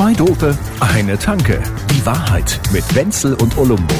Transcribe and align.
Zwei 0.00 0.14
Dope, 0.14 0.56
eine 0.80 1.18
Tanke. 1.18 1.62
Die 1.90 2.06
Wahrheit 2.06 2.58
mit 2.72 2.82
Wenzel 2.94 3.34
und 3.34 3.58
Olumbo. 3.58 3.94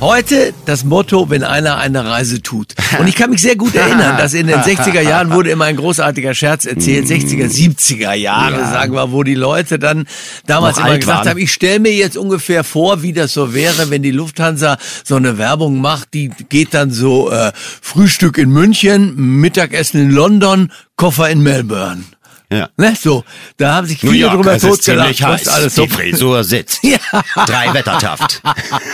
Heute 0.00 0.54
das 0.64 0.84
Motto, 0.84 1.28
wenn 1.28 1.44
einer 1.44 1.76
eine 1.76 2.06
Reise 2.06 2.40
tut. 2.40 2.74
Und 2.98 3.08
ich 3.08 3.16
kann 3.16 3.28
mich 3.28 3.42
sehr 3.42 3.56
gut 3.56 3.74
erinnern, 3.74 4.16
dass 4.16 4.32
in 4.32 4.46
den 4.46 4.60
60er 4.60 5.02
Jahren 5.02 5.32
wurde 5.32 5.50
immer 5.50 5.66
ein 5.66 5.76
großartiger 5.76 6.32
Scherz 6.32 6.64
erzählt, 6.64 7.08
60er, 7.08 7.44
70er 7.44 8.14
Jahre, 8.14 8.58
sagen 8.60 8.94
wir, 8.94 9.12
wo 9.12 9.22
die 9.22 9.34
Leute 9.34 9.78
dann 9.78 10.06
damals 10.46 10.78
Noch 10.78 10.86
immer 10.86 10.96
gesagt 10.96 11.18
waren. 11.18 11.28
haben, 11.28 11.38
ich 11.38 11.52
stelle 11.52 11.78
mir 11.78 11.92
jetzt 11.92 12.16
ungefähr 12.16 12.64
vor, 12.64 13.02
wie 13.02 13.12
das 13.12 13.34
so 13.34 13.52
wäre, 13.52 13.90
wenn 13.90 14.02
die 14.02 14.12
Lufthansa 14.12 14.78
so 15.04 15.16
eine 15.16 15.36
Werbung 15.36 15.82
macht, 15.82 16.14
die 16.14 16.30
geht 16.48 16.72
dann 16.72 16.90
so 16.90 17.30
äh, 17.30 17.52
Frühstück 17.54 18.38
in 18.38 18.48
München, 18.48 19.14
Mittagessen 19.14 20.00
in 20.00 20.10
London, 20.10 20.72
Koffer 20.96 21.28
in 21.28 21.42
Melbourne. 21.42 22.04
Ja. 22.52 22.68
Ne, 22.76 22.94
so, 23.00 23.24
da 23.58 23.76
haben 23.76 23.86
sich 23.86 24.00
viele 24.00 24.28
drüber 24.28 24.58
totgelacht, 24.58 25.22
was 25.22 25.46
alles 25.46 25.76
so 25.76 25.84
Die 25.84 25.88
Frisur 25.88 26.42
sitzt. 26.44 26.80
Ja. 26.90 26.98
Drei 27.46 27.72
Wettertaft. 27.72 28.42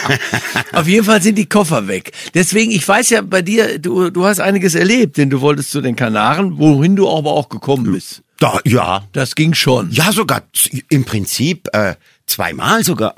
Auf 0.73 0.87
jeden 0.87 1.05
Fall 1.05 1.23
sind 1.23 1.37
die 1.37 1.46
Koffer 1.46 1.88
weg. 1.88 2.12
Deswegen, 2.34 2.70
ich 2.70 2.87
weiß 2.87 3.10
ja 3.10 3.23
bei 3.23 3.41
dir, 3.41 3.79
du, 3.79 4.10
du 4.10 4.27
hast 4.27 4.41
einiges 4.41 4.74
erlebt, 4.74 5.16
denn 5.16 5.30
du 5.30 5.41
wolltest 5.41 5.70
zu 5.70 5.80
den 5.80 5.96
Kanaren, 5.96 6.59
wohin 6.59 6.96
du 6.96 7.09
aber 7.09 7.32
auch 7.32 7.48
gekommen 7.48 7.92
bist. 7.92 8.23
Da, 8.38 8.60
ja. 8.65 9.05
Das 9.12 9.34
ging 9.34 9.55
schon. 9.55 9.91
Ja, 9.91 10.12
sogar 10.12 10.43
im 10.91 11.04
Prinzip 11.04 11.68
äh, 11.73 11.95
zweimal 12.27 12.85
sogar. 12.85 13.15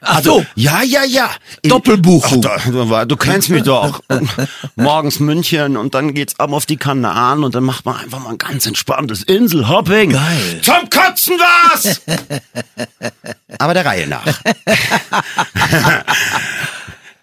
Ach 0.00 0.22
so. 0.22 0.44
Ja, 0.54 0.82
ja, 0.82 1.04
ja. 1.04 1.30
In- 1.62 1.70
Doppelbuchung. 1.70 2.44
Ach, 2.48 2.68
da, 2.70 3.04
du 3.04 3.16
kennst 3.16 3.50
mich 3.50 3.62
doch. 3.62 4.00
Morgens 4.76 5.20
München 5.20 5.76
und 5.76 5.94
dann 5.94 6.14
geht's 6.14 6.38
ab 6.40 6.52
auf 6.52 6.66
die 6.66 6.76
Kanaren 6.76 7.44
und 7.44 7.54
dann 7.54 7.64
macht 7.64 7.84
man 7.84 7.96
einfach 7.96 8.18
mal 8.20 8.30
ein 8.30 8.38
ganz 8.38 8.66
entspanntes 8.66 9.22
Inselhopping. 9.22 10.10
Geil. 10.10 10.60
Zum 10.62 10.88
Kotzen 10.90 11.34
was! 11.38 12.00
Aber 13.58 13.74
der 13.74 13.84
Reihe 13.86 14.06
nach. 14.06 14.26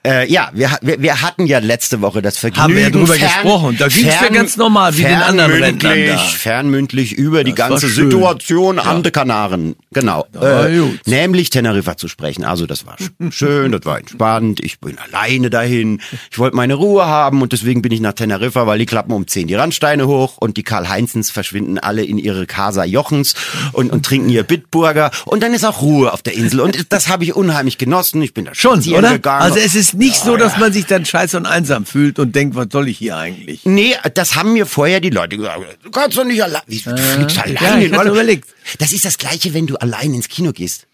Äh, 0.05 0.29
ja, 0.31 0.49
wir, 0.53 0.69
wir, 0.81 1.01
wir 1.01 1.21
hatten 1.21 1.45
ja 1.45 1.59
letzte 1.59 2.01
Woche 2.01 2.21
das 2.21 2.37
Vergnügen. 2.37 2.61
Haben 2.63 2.75
wir 2.75 2.81
ja 2.83 2.89
drüber 2.89 3.17
gesprochen. 3.17 3.77
Da 3.79 3.87
ging's 3.87 4.03
ja 4.21 4.27
ganz 4.29 4.57
normal, 4.57 4.97
wie 4.97 5.03
den 5.03 5.15
anderen 5.15 5.51
Rentnern 5.53 5.97
da. 6.07 6.17
fernmündlich- 6.17 7.13
über 7.13 7.43
die 7.45 7.51
Das 7.51 7.59
war 7.59 7.69
ganze. 7.69 7.87
Situation 7.87 8.79
an 8.79 9.01
den 9.03 9.11
Kanaren. 9.13 9.75
Genau. 9.93 10.25
Äh, 10.39 10.81
nämlich 11.05 11.49
Teneriffa 11.51 11.95
zu 11.95 12.07
sprechen. 12.09 12.43
Also 12.43 12.65
das 12.65 12.85
war 12.85 12.97
sch- 12.97 13.11
schön, 13.31 13.71
das 13.71 13.85
war 13.85 13.97
entspannt. 13.99 14.59
Ich 14.61 14.79
bin 14.81 14.97
alleine 14.99 15.49
dahin. 15.49 16.01
Ich 16.31 16.37
wollte 16.39 16.55
meine 16.57 16.73
Ruhe 16.73 17.05
haben 17.05 17.41
und 17.41 17.53
deswegen 17.53 17.81
bin 17.81 17.93
ich 17.93 18.01
nach 18.01 18.13
Teneriffa, 18.13 18.67
weil 18.67 18.79
die 18.79 18.85
klappen 18.85 19.13
um 19.13 19.25
10 19.25 19.47
die 19.47 19.55
Randsteine 19.55 20.05
hoch 20.07 20.37
und 20.37 20.57
die 20.57 20.63
Karl-Heinzens 20.63 21.31
verschwinden 21.31 21.79
alle 21.79 22.03
in 22.03 22.17
ihre 22.17 22.45
Casa 22.45 22.83
Jochens 22.83 23.35
und, 23.71 23.91
und 23.91 24.05
trinken 24.05 24.27
ihr 24.29 24.43
Bitburger. 24.43 25.11
Und 25.25 25.43
dann 25.43 25.53
ist 25.53 25.63
auch 25.63 25.81
Ruhe 25.81 26.11
auf 26.11 26.21
der 26.21 26.33
Insel. 26.33 26.59
Und 26.59 26.91
das 26.91 27.07
habe 27.07 27.23
ich 27.23 27.35
unheimlich 27.35 27.77
genossen. 27.77 28.21
Ich 28.21 28.33
bin 28.33 28.43
da 28.45 28.53
Schon, 28.53 28.81
oder? 28.93 29.13
gegangen. 29.13 29.41
Also 29.43 29.59
es 29.59 29.75
ist 29.75 29.92
nicht 29.93 30.17
so, 30.17 30.37
dass 30.37 30.57
man 30.57 30.73
sich 30.73 30.85
dann 30.85 31.05
scheiße 31.05 31.37
und 31.37 31.45
einsam 31.45 31.85
fühlt 31.85 32.19
und 32.19 32.35
denkt, 32.35 32.55
was 32.55 32.67
soll 32.71 32.87
ich 32.87 32.97
hier 32.97 33.17
eigentlich? 33.17 33.61
Nee, 33.65 33.95
das 34.13 34.35
haben 34.35 34.53
mir 34.53 34.65
vorher 34.65 34.99
die 34.99 35.09
Leute 35.09 35.37
gesagt. 35.37 35.77
Du 35.83 35.91
kannst 35.91 36.17
doch 36.17 36.23
nicht 36.23 36.43
allein. 36.43 36.61
Du 36.67 36.73
fliegst 36.75 37.39
allein 37.39 37.91
ja, 37.91 38.03
überlegt. 38.03 38.47
Das 38.79 38.91
ist 38.91 39.05
das 39.05 39.17
Gleiche, 39.17 39.53
wenn 39.53 39.67
du 39.67 39.77
allein 39.77 40.13
ins 40.13 40.29
Kino 40.29 40.51
gehst. 40.51 40.87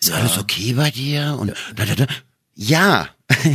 Ist 0.00 0.12
alles 0.12 0.38
okay 0.38 0.72
bei 0.72 0.90
dir? 0.90 1.36
Und 1.38 1.52
da, 1.76 1.84
da, 1.84 1.94
da. 1.94 2.06
Ja. 2.54 3.08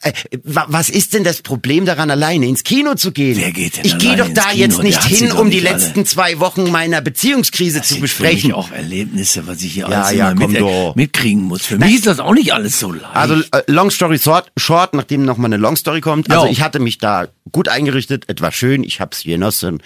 Äh, 0.00 0.12
wa- 0.44 0.66
Was 0.68 0.90
ist 0.90 1.12
denn 1.14 1.24
das 1.24 1.42
Problem 1.42 1.84
daran, 1.84 2.08
alleine 2.10 2.46
ins 2.46 2.62
Kino 2.62 2.94
zu 2.94 3.10
gehen? 3.10 3.36
Wer 3.36 3.50
geht 3.50 3.78
denn 3.78 3.84
ich 3.84 3.98
gehe 3.98 4.14
doch 4.16 4.28
da 4.32 4.42
Kino? 4.50 4.54
jetzt 4.62 4.82
nicht 4.82 5.02
hin, 5.02 5.32
um 5.32 5.50
die 5.50 5.56
nicht 5.56 5.66
alle. 5.68 5.76
letzten 5.78 6.06
zwei 6.06 6.38
Wochen 6.38 6.70
meiner 6.70 7.00
Beziehungskrise 7.00 7.82
zu 7.82 7.94
sind 7.94 8.02
besprechen. 8.02 8.48
mich 8.50 8.54
auch 8.54 8.70
Erlebnisse, 8.70 9.48
was 9.48 9.60
ich 9.62 9.72
hier 9.72 9.88
Ja, 9.88 10.02
alles 10.02 10.16
ja, 10.16 10.34
mit, 10.34 10.60
doch. 10.60 10.94
mitkriegen 10.94 11.42
muss. 11.42 11.62
Für 11.66 11.78
mich 11.78 11.96
ist 11.96 12.06
das 12.06 12.20
auch 12.20 12.32
nicht 12.32 12.52
alles 12.54 12.78
so 12.78 12.92
leicht. 12.92 13.04
Also 13.12 13.34
äh, 13.50 13.62
Long 13.66 13.90
Story 13.90 14.20
short, 14.20 14.52
short 14.56 14.94
nachdem 14.94 15.24
noch 15.24 15.36
mal 15.36 15.46
eine 15.46 15.56
Long 15.56 15.74
Story 15.74 16.00
kommt. 16.00 16.30
Also 16.30 16.46
Ja. 16.46 16.52
ich 16.52 16.60
hatte 16.62 16.78
mich 16.78 16.98
da 16.98 17.26
gut 17.50 17.68
eingerichtet, 17.68 18.28
etwas 18.28 18.54
schön. 18.54 18.84
Ich 18.84 19.00
hab's 19.00 19.24
genossen, 19.24 19.82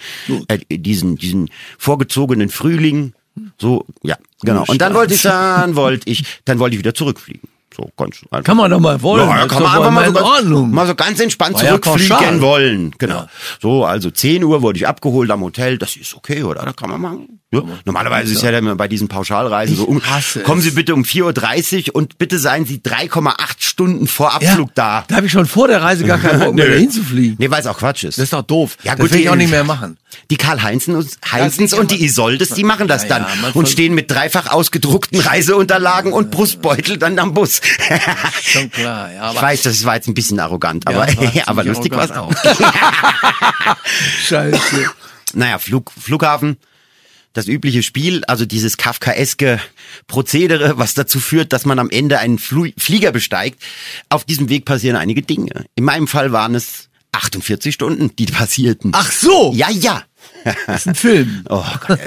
äh, 0.47 0.59
diesen 0.69 1.15
diesen 1.15 1.49
vorgezogenen 1.79 2.49
Frühling. 2.49 3.13
So, 3.59 3.87
ja, 4.03 4.15
genau. 4.43 4.63
Und 4.67 4.79
dann 4.79 4.93
wollte 4.93 5.15
ich 5.15 5.23
dann 5.23 5.75
wollte 5.75 6.07
ich 6.07 6.23
dann 6.45 6.59
wollte 6.59 6.75
ich 6.75 6.79
wieder 6.79 6.93
zurückfliegen. 6.93 7.49
So 7.75 7.89
ganz 7.97 8.17
einfach. 8.31 8.43
kann 8.43 8.57
man 8.57 8.69
doch 8.69 8.79
mal 8.79 9.01
wollen. 9.01 9.27
Ja, 9.27 9.39
Das 9.43 9.47
kann 9.49 9.63
man 9.63 9.71
einfach 9.77 9.91
mal 9.91 10.05
so, 10.07 10.13
ganz, 10.13 10.25
Ordnung. 10.27 10.71
mal 10.71 10.87
so 10.87 10.95
ganz 10.95 11.19
entspannt 11.19 11.55
War 11.55 11.63
ja 11.63 11.69
zurückfliegen 11.81 12.09
pauschal. 12.17 12.41
wollen. 12.41 12.95
Genau. 12.97 13.15
Ja. 13.15 13.29
So, 13.61 13.85
also 13.85 14.11
10 14.11 14.43
Uhr 14.43 14.61
wurde 14.61 14.77
ich 14.77 14.87
abgeholt 14.87 15.31
am 15.31 15.41
Hotel. 15.41 15.77
Das 15.77 15.95
ist 15.95 16.13
okay, 16.15 16.43
oder? 16.43 16.63
Da 16.63 16.73
kann 16.73 16.89
man 16.89 17.01
machen. 17.01 17.39
Ja. 17.51 17.61
Normalerweise 17.85 18.33
ist 18.33 18.41
ja 18.41 18.51
dann 18.51 18.77
bei 18.77 18.87
diesen 18.87 19.07
Pauschalreisen 19.07 19.75
so, 19.75 19.83
um, 19.85 20.01
kommen. 20.43 20.61
Sie 20.61 20.71
bitte 20.71 20.93
um 20.95 21.03
4.30 21.03 21.89
Uhr 21.89 21.95
und 21.95 22.17
bitte 22.17 22.39
seien 22.39 22.65
Sie 22.65 22.79
3,8 22.79 23.35
Stunden 23.59 24.07
vor 24.07 24.33
Abflug 24.33 24.73
da. 24.73 25.03
Da 25.07 25.15
habe 25.17 25.27
ich 25.27 25.31
schon 25.31 25.45
vor 25.45 25.67
der 25.67 25.81
Reise 25.81 26.03
gar 26.03 26.17
keinen 26.17 26.39
Bock 26.39 26.55
mehr 26.55 26.65
Nö. 26.67 26.71
dahin 26.73 26.89
zu 26.91 27.03
fliegen. 27.03 27.35
Nee, 27.37 27.51
weil 27.51 27.61
es 27.61 27.67
auch 27.67 27.77
Quatsch 27.77 28.03
ist. 28.05 28.17
Das 28.17 28.23
ist 28.23 28.33
doch 28.33 28.41
doof. 28.41 28.77
Ja, 28.83 28.93
das 28.95 29.01
gut, 29.01 29.13
will 29.13 29.21
ich 29.21 29.29
auch 29.29 29.35
nicht 29.35 29.51
mehr 29.51 29.63
machen. 29.63 29.97
Die 30.31 30.37
Karl-Heinzens 30.37 31.17
Ja, 31.25 31.31
Heinzens 31.33 31.73
und 31.73 31.91
die 31.91 32.03
Isoldes, 32.03 32.49
die 32.49 32.63
machen 32.63 32.87
das 32.87 33.03
Ja, 33.03 33.09
dann 33.09 33.21
ja, 33.23 33.49
und 33.53 33.67
stehen 33.69 33.93
mit 33.95 34.09
dreifach 34.11 34.51
ausgedruckten 34.51 35.19
Reiseunterlagen 35.53 36.11
und 36.13 36.31
Brustbeutel 36.31 36.97
dann 36.97 37.19
am 37.19 37.33
Bus. 37.33 37.61
Schon 38.41 38.71
klar, 38.71 39.11
ja. 39.11 39.31
ich 39.33 39.41
weiß, 39.41 39.61
das 39.63 39.85
war 39.85 39.95
jetzt 39.95 40.07
ein 40.07 40.13
bisschen 40.13 40.39
arrogant, 40.39 40.83
Ja, 40.89 40.95
aber, 40.95 41.07
ziemlich 41.11 41.47
aber 41.47 41.63
lustig 41.63 41.91
war 41.95 42.05
es 42.05 42.11
auch. 42.11 42.31
Scheiße. 44.27 44.91
Naja, 45.33 45.57
Flug, 45.59 45.91
Flughafen, 45.99 46.57
das 47.33 47.47
übliche 47.47 47.81
Spiel, 47.83 48.23
also 48.25 48.45
dieses 48.45 48.77
kafkaeske 48.77 49.59
Prozedere, 50.07 50.77
was 50.77 50.93
dazu 50.93 51.19
führt, 51.19 51.51
dass 51.53 51.65
man 51.65 51.79
am 51.79 51.89
Ende 51.89 52.19
einen 52.19 52.37
Flu 52.37 52.67
Flieger 52.77 53.11
besteigt. 53.11 53.61
Auf 54.09 54.23
diesem 54.23 54.49
Weg 54.49 54.65
passieren 54.65 54.95
einige 54.95 55.23
Dinge. 55.23 55.65
In 55.75 55.83
meinem 55.83 56.07
Fall 56.07 56.31
waren 56.31 56.53
es 56.53 56.89
48 57.11 57.73
Stunden, 57.73 58.15
die 58.15 58.25
passierten. 58.27 58.91
Ach 58.93 59.11
so, 59.11 59.51
Ja, 59.55 59.69
ja. 59.69 60.03
das 60.67 60.81
ist 60.81 60.87
ein 60.87 60.95
Film. 60.95 61.43
Oh 61.49 61.63
Gott. 61.87 61.99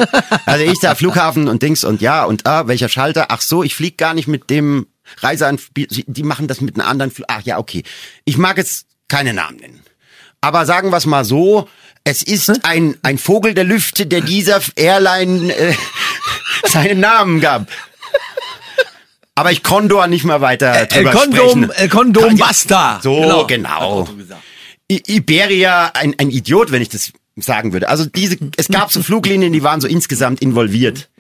Also 0.47 0.65
ich 0.65 0.78
da 0.81 0.95
Flughafen 0.95 1.49
und 1.49 1.62
Dings 1.62 1.84
und 1.84 2.00
ja 2.00 2.25
und 2.25 2.47
ah, 2.47 2.66
welcher 2.69 2.89
Schalter? 2.89 3.27
Ach 3.31 3.41
so, 3.41 3.62
ich 3.62 3.75
flieg 3.75 3.99
gar 3.99 4.15
nicht 4.15 4.28
mit 4.28 4.50
dem 4.50 4.87
Reiseanbieter. 5.19 6.03
Die 6.06 6.22
machen 6.22 6.49
das 6.49 6.61
mit 6.61 6.78
einem 6.78 6.89
anderen 6.89 7.11
Flug. 7.11 7.27
Ach 7.28 7.43
ja, 7.43 7.59
okay. 7.59 7.83
Ich 8.25 8.39
mag 8.39 8.56
jetzt 8.59 8.87
keine 9.09 9.33
Namen 9.33 9.59
nennen. 9.59 9.81
Aber 10.41 10.67
sagen 10.67 10.91
wir 10.91 10.97
es 10.97 11.06
mal 11.06 11.25
so, 11.25 11.69
es 12.05 12.22
ist 12.22 12.65
ein, 12.65 12.97
ein 13.03 13.19
Vogel 13.19 13.55
der 13.55 13.65
Lüfte, 13.65 14.06
der 14.06 14.21
dieser 14.21 14.61
Airline 14.77 15.53
äh, 15.53 15.75
seinen 16.65 17.00
Namen 17.00 17.41
gab. 17.41 17.69
Aber 19.34 19.53
ich 19.53 19.62
Condor 19.62 20.06
nicht 20.06 20.25
mehr 20.25 20.41
weiter 20.41 20.72
El 20.72 20.87
drüber 20.87 21.11
Condom, 21.11 21.65
sprechen. 21.65 21.72
Ja, 21.78 21.87
Basta. 22.39 23.00
So, 23.03 23.45
genau. 23.47 24.09
I 24.91 25.03
Iberia, 25.06 25.91
ein, 25.95 26.15
ein 26.19 26.31
Idiot, 26.31 26.71
wenn 26.71 26.81
ich 26.81 26.89
das 26.89 27.12
sagen 27.37 27.72
würde. 27.72 27.89
Also 27.89 28.06
diese, 28.06 28.39
es 28.56 28.69
gab 28.69 28.91
so 28.93 29.03
Fluglinien, 29.03 29.53
die 29.53 29.62
waren 29.62 29.81
so 29.81 29.89
insgesamt 29.89 30.41
involviert. 30.41 31.11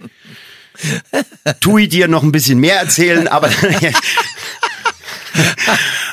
Tui 1.60 1.88
dir 1.88 2.08
noch 2.08 2.22
ein 2.22 2.32
bisschen 2.32 2.58
mehr 2.58 2.80
erzählen, 2.80 3.28
aber 3.28 3.50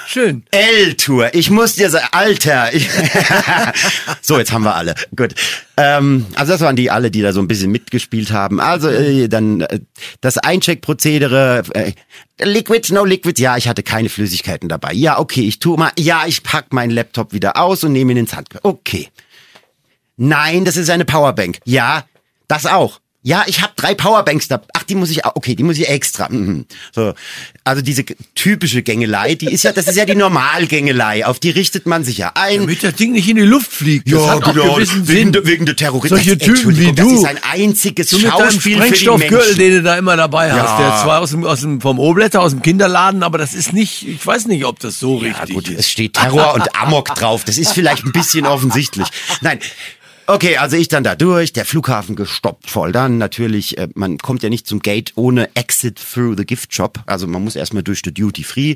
Schön. 0.07 0.44
L-Tour. 0.51 1.34
Ich 1.34 1.50
muss 1.50 1.74
dir 1.74 1.90
sagen, 1.90 2.07
Alter. 2.12 2.72
Ich 2.74 2.88
so, 4.22 4.38
jetzt 4.38 4.51
haben 4.51 4.63
wir 4.63 4.75
alle. 4.75 4.94
Gut. 5.16 5.34
Ähm, 5.75 6.28
also 6.35 6.51
das 6.51 6.62
waren 6.62 6.75
die 6.75 6.91
alle, 6.91 7.09
die 7.09 7.22
da 7.22 7.34
so 7.34 7.40
ein 7.40 7.47
bisschen 7.47 7.72
mitgespielt 7.72 8.31
haben. 8.31 8.59
Also 8.59 8.90
äh, 8.90 9.28
dann 9.28 9.62
äh, 9.62 9.79
das 10.22 10.38
Eincheckprozedere. 10.38 11.63
Äh, 11.74 11.94
Liquid, 12.44 12.94
no 12.94 13.06
Liquid. 13.06 13.41
Ja, 13.41 13.57
ich 13.57 13.68
hatte 13.68 13.81
keine 13.81 14.09
Flüssigkeiten 14.09 14.69
dabei. 14.69 14.94
Ja, 14.94 15.18
okay, 15.18 15.47
ich 15.47 15.57
tu 15.57 15.78
mal. 15.78 15.92
Ja, 15.98 16.25
ich 16.27 16.44
pack 16.44 16.74
meinen 16.74 16.92
Laptop 16.92 17.33
wieder 17.33 17.57
aus 17.57 17.83
und 17.83 17.94
nehme 17.94 18.12
ihn 18.12 18.18
ins 18.19 18.36
Handgepäck. 18.36 18.66
Okay. 18.66 19.09
Nein, 20.16 20.63
das 20.63 20.77
ist 20.77 20.92
eine 20.92 21.06
Powerbank. 21.06 21.57
Ja, 21.66 22.06
das 22.48 22.68
auch. 22.68 23.00
Ja, 23.25 23.43
ich 23.47 23.61
habe 23.61 23.71
drei 23.77 23.95
Powerbanks 23.95 24.49
da. 24.49 24.61
Ach, 24.73 24.83
die 24.83 24.95
muss 24.95 25.09
ich 25.09 25.23
auch. 25.23 25.35
Okay, 25.35 25.55
die 25.55 25.63
muss 25.63 25.77
ich 25.77 25.87
extra. 25.87 26.27
Mhm. 26.29 26.65
So, 26.93 27.13
also 27.63 27.81
diese 27.81 28.03
typische 28.35 28.83
Gängelei, 28.83 29.35
die 29.35 29.47
ist 29.51 29.63
ja, 29.63 29.71
das 29.71 29.87
ist 29.87 29.95
ja 29.95 30.03
die 30.05 30.13
Normalgängelei. 30.15 31.25
Auf 31.25 31.39
die 31.39 31.49
richtet 31.49 31.85
man 31.85 32.03
sich 32.03 32.17
ja 32.17 32.33
ein. 32.35 32.59
Damit 32.61 32.83
das 32.83 32.95
Ding 32.95 33.13
nicht 33.13 33.29
in 33.29 33.37
die 33.37 33.43
Luft 33.43 33.71
fliegt. 33.71 34.11
Das 34.11 34.21
auch 34.21 34.53
gewissen 34.53 35.07
wegen, 35.07 35.17
Sinn. 35.19 35.31
der- 35.31 35.45
wegen 35.45 35.65
der 35.65 35.75
Terroristen. 35.77 36.17
Solche 36.17 36.37
Typen 36.37 36.77
wie 36.77 36.87
du. 36.91 36.93
Das 36.95 37.11
ist 37.13 37.25
ein 37.25 37.39
einziges 37.49 38.09
Du 38.09 38.17
mit 38.17 38.27
Schauspiel 38.27 38.81
für 38.81 38.91
die 38.93 39.09
Menschen. 39.19 39.57
den 39.57 39.71
du 39.71 39.83
da 39.83 39.97
immer 39.97 40.17
dabei 40.17 40.51
hast, 40.51 40.79
Ja. 40.79 40.89
der 40.89 41.01
zwar 41.03 41.21
aus 41.21 41.29
dem, 41.31 41.45
aus 41.45 41.61
dem, 41.61 41.79
vom 41.79 41.99
Obletter, 41.99 42.41
aus 42.41 42.51
dem 42.51 42.61
Kinderladen, 42.61 43.23
aber 43.23 43.37
das 43.37 43.53
ist 43.53 43.71
nicht, 43.71 44.05
ich 44.07 44.25
weiß 44.27 44.47
nicht, 44.47 44.65
ob 44.65 44.79
das 44.79 44.99
so 44.99 45.21
Ja 45.23 45.29
richtig 45.33 45.55
gut, 45.55 45.69
ist. 45.69 45.79
es 45.79 45.89
steht 45.89 46.13
Terror 46.15 46.53
und 46.55 46.75
Amok 46.75 47.15
drauf. 47.15 47.45
Das 47.45 47.57
ist 47.57 47.71
vielleicht 47.71 48.03
ein 48.03 48.11
bisschen 48.11 48.45
offensichtlich. 48.45 49.07
Nein, 49.41 49.59
Okay, 50.25 50.57
also 50.57 50.77
ich 50.77 50.87
dann 50.87 51.03
da 51.03 51.15
durch, 51.15 51.53
der 51.53 51.65
Flughafen 51.65 52.15
gestoppt 52.15 52.69
voll. 52.69 52.91
Dann 52.91 53.17
natürlich, 53.17 53.77
äh, 53.77 53.89
man 53.93 54.17
kommt 54.17 54.43
ja 54.43 54.49
nicht 54.49 54.67
zum 54.67 54.79
Gate 54.79 55.11
ohne 55.15 55.53
Exit 55.55 55.99
through 55.99 56.35
the 56.37 56.45
Gift 56.45 56.73
Shop. 56.73 56.99
Also 57.05 57.27
man 57.27 57.43
muss 57.43 57.55
erstmal 57.55 57.83
durch 57.83 58.01
die 58.01 58.13
Duty 58.13 58.43
Free. 58.43 58.75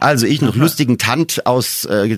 Also 0.00 0.26
ich 0.26 0.42
noch 0.42 0.56
lustigen 0.56 0.98
Tant 0.98 1.46
aus 1.46 1.84
äh, 1.84 2.16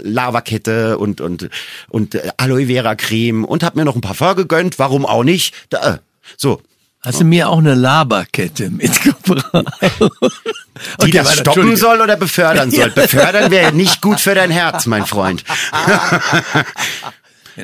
Lavakette 0.00 0.98
und 0.98 1.20
und 1.20 1.48
und 1.88 2.14
äh, 2.14 2.30
Aloe 2.36 2.66
Vera 2.66 2.94
Creme 2.96 3.44
und 3.44 3.62
hab 3.62 3.76
mir 3.76 3.84
noch 3.84 3.94
ein 3.94 4.02
Parfum 4.02 4.36
gegönnt. 4.36 4.78
Warum 4.78 5.06
auch 5.06 5.24
nicht? 5.24 5.54
Da, 5.70 5.94
äh, 5.94 5.98
so, 6.36 6.60
Hast 7.02 7.20
du 7.20 7.24
mir 7.24 7.48
auch 7.48 7.58
eine 7.58 7.74
Laberkette 7.74 8.68
mitgebracht? 8.68 9.44
die 9.80 11.04
Okay, 11.04 11.10
das 11.12 11.38
stoppen 11.38 11.74
soll 11.76 12.02
oder 12.02 12.16
befördern 12.16 12.70
soll. 12.70 12.90
Befördern 12.94 13.50
wäre 13.50 13.72
nicht 13.72 14.02
gut 14.02 14.20
für 14.20 14.34
dein 14.34 14.50
Herz, 14.50 14.84
mein 14.84 15.06
Freund. 15.06 15.42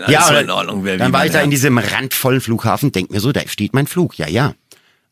Wenn 0.00 0.04
alles 0.04 0.26
so 0.26 0.30
oder- 0.32 0.40
in 0.42 0.50
Ordnung 0.50 0.84
wäre. 0.84 0.98
Dann 0.98 1.12
war 1.12 1.26
ich 1.26 1.32
da 1.32 1.40
in 1.40 1.50
diesem 1.50 1.78
randvollen 1.78 2.40
Flughafen, 2.40 2.92
denk 2.92 3.10
mir 3.10 3.20
so, 3.20 3.32
da 3.32 3.40
steht 3.46 3.74
mein 3.74 3.86
Flug. 3.86 4.18
Ja, 4.18 4.28
ja. 4.28 4.54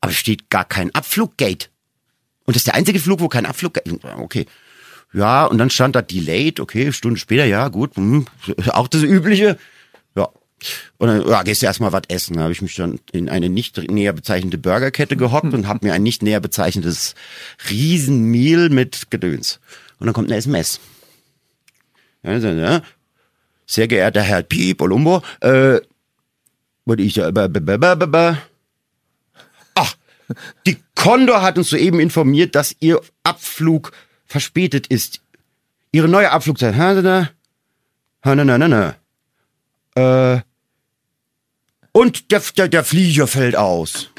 Aber 0.00 0.12
es 0.12 0.18
steht 0.18 0.50
gar 0.50 0.64
kein 0.64 0.94
Abfluggate. 0.94 1.68
Und 2.44 2.54
das 2.54 2.60
ist 2.60 2.66
der 2.66 2.74
einzige 2.74 3.00
Flug, 3.00 3.20
wo 3.20 3.28
kein 3.28 3.46
Abfluggate. 3.46 3.98
Okay. 4.18 4.46
Ja, 5.14 5.46
und 5.46 5.58
dann 5.58 5.70
stand 5.70 5.94
da 5.96 6.02
delayed, 6.02 6.60
okay, 6.60 6.92
Stunde 6.92 7.18
später, 7.18 7.44
ja, 7.44 7.68
gut. 7.68 7.96
Hm, 7.96 8.26
auch 8.68 8.88
das 8.88 9.02
Übliche. 9.02 9.56
Ja. 10.16 10.28
Und 10.98 11.08
dann 11.08 11.26
ja, 11.28 11.42
gehst 11.42 11.62
du 11.62 11.66
erstmal 11.66 11.92
was 11.92 12.02
essen. 12.08 12.36
Da 12.36 12.42
habe 12.42 12.52
ich 12.52 12.62
mich 12.62 12.74
dann 12.74 12.98
in 13.12 13.28
eine 13.28 13.48
nicht 13.48 13.78
näher 13.90 14.12
bezeichnete 14.12 14.58
Burgerkette 14.58 15.16
gehockt 15.16 15.54
und 15.54 15.68
habe 15.68 15.86
mir 15.86 15.94
ein 15.94 16.02
nicht 16.02 16.22
näher 16.22 16.40
bezeichnetes 16.40 17.14
Riesenmeal 17.70 18.68
mit 18.70 19.10
Gedöns. 19.10 19.60
Und 19.98 20.06
dann 20.06 20.14
kommt 20.14 20.28
eine 20.28 20.36
SMS. 20.36 20.80
Ja, 22.22 22.40
so, 22.40 22.48
ja. 22.48 22.82
Sehr 23.66 23.88
geehrter 23.88 24.22
Herr 24.22 24.42
Piep 24.42 24.82
Olumbo, 24.82 25.22
äh, 25.40 25.80
wollte 26.84 27.02
ich 27.02 27.16
ba, 27.16 27.48
ba. 27.48 28.38
Ach, 29.74 29.96
die 30.66 30.76
Condor 30.94 31.42
hat 31.42 31.58
uns 31.58 31.70
soeben 31.70 32.00
informiert, 32.00 32.54
dass 32.54 32.76
Ihr 32.80 33.00
Abflug 33.22 33.92
verspätet 34.26 34.86
ist. 34.86 35.20
Ihre 35.92 36.08
neue 36.08 36.30
Abflugzeit, 36.30 36.76
ha, 36.76 36.94
ha, 38.24 38.34
na, 38.34 38.44
na, 38.44 38.58
na, 38.58 38.68
na. 38.68 40.34
Äh, 40.34 40.40
und 41.92 42.32
der, 42.32 42.42
der, 42.56 42.68
der 42.68 42.84
Flieger 42.84 43.26
fällt 43.26 43.56
aus. 43.56 44.10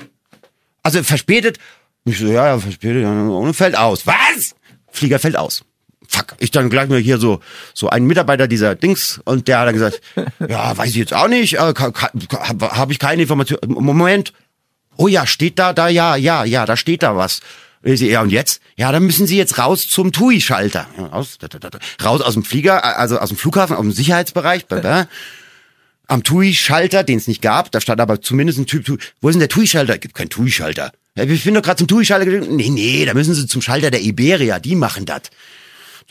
Also 0.82 1.04
verspätet. 1.04 1.60
Ich 2.06 2.20
so, 2.20 2.28
ja, 2.28 2.48
ja, 2.48 2.60
verspätet, 2.60 3.04
ja, 3.04 3.10
und 3.12 3.54
fällt 3.54 3.78
aus. 3.78 4.08
Was? 4.08 4.56
Flieger 4.88 5.20
fällt 5.20 5.36
aus. 5.36 5.66
Fuck. 6.08 6.36
Ich 6.40 6.52
dann 6.52 6.70
gleich 6.70 6.90
mal 6.90 7.00
hier 7.00 7.18
so, 7.18 7.40
so 7.74 7.90
ein 7.90 8.06
Mitarbeiter 8.06 8.48
dieser 8.48 8.76
Dings 8.76 9.22
und 9.26 9.48
der 9.48 9.60
hat 9.60 9.68
dann 9.68 9.74
gesagt, 9.74 10.02
ja, 10.50 10.78
weiß 10.78 10.90
ich 10.90 10.96
jetzt 10.96 11.14
auch 11.14 11.28
nicht, 11.28 11.56
äh, 11.56 11.58
habe 11.58 12.72
hab 12.72 12.92
ich 12.92 13.00
keine 13.00 13.22
Information. 13.22 13.60
Moment. 13.66 14.34
Oh 14.98 15.08
ja, 15.08 15.28
steht 15.28 15.60
da, 15.60 15.74
da, 15.74 15.90
ja, 15.90 16.16
ja, 16.16 16.46
ja, 16.46 16.66
da 16.66 16.78
steht 16.78 17.04
da 17.04 17.18
was. 17.18 17.42
Ja, 17.84 18.22
und 18.22 18.32
jetzt? 18.32 18.62
Ja, 18.78 18.92
dann 18.92 19.04
müssen 19.04 19.28
Sie 19.28 19.38
jetzt 19.38 19.60
raus 19.60 19.88
zum 19.88 20.12
TUI-Schalter. 20.12 20.88
Raus, 20.98 21.38
da, 21.40 21.48
da, 21.48 21.60
da, 21.60 21.70
da. 21.70 21.80
raus 22.04 22.22
aus 22.22 22.34
dem 22.34 22.44
Flieger, 22.44 22.98
also 22.98 23.20
aus 23.20 23.30
dem 23.30 23.38
Flughafen, 23.38 23.76
aus 23.76 23.84
dem 23.84 23.92
Sicherheitsbereich. 23.92 24.66
Bla 24.66 25.08
am 26.08 26.24
TUI-Schalter, 26.24 27.04
den 27.04 27.18
es 27.18 27.28
nicht 27.28 27.42
gab, 27.42 27.72
da 27.72 27.82
stand 27.82 28.02
aber 28.02 28.22
zumindest 28.22 28.60
ein 28.60 28.66
Typ, 28.66 28.88
wo 29.22 29.30
ist 29.30 29.36
denn 29.36 29.40
der 29.40 29.50
TUI-Schalter? 29.50 29.98
Gibt 29.98 30.16
keinen 30.16 30.30
TUI-Schalter. 30.30 30.92
Ich 31.16 31.44
bin 31.46 31.54
doch 31.54 31.62
gerade 31.62 31.78
zum 31.78 31.88
TUI-Schalter. 31.88 32.26
gegangen. 32.26 32.56
Nee, 32.56 32.70
nee, 32.70 33.06
da 33.06 33.14
müssen 33.14 33.34
Sie 33.34 33.48
zum 33.48 33.62
Schalter 33.62 33.90
der 33.90 34.02
Iberia, 34.02 34.60
die 34.60 34.76
machen 34.76 35.06
das. 35.06 35.22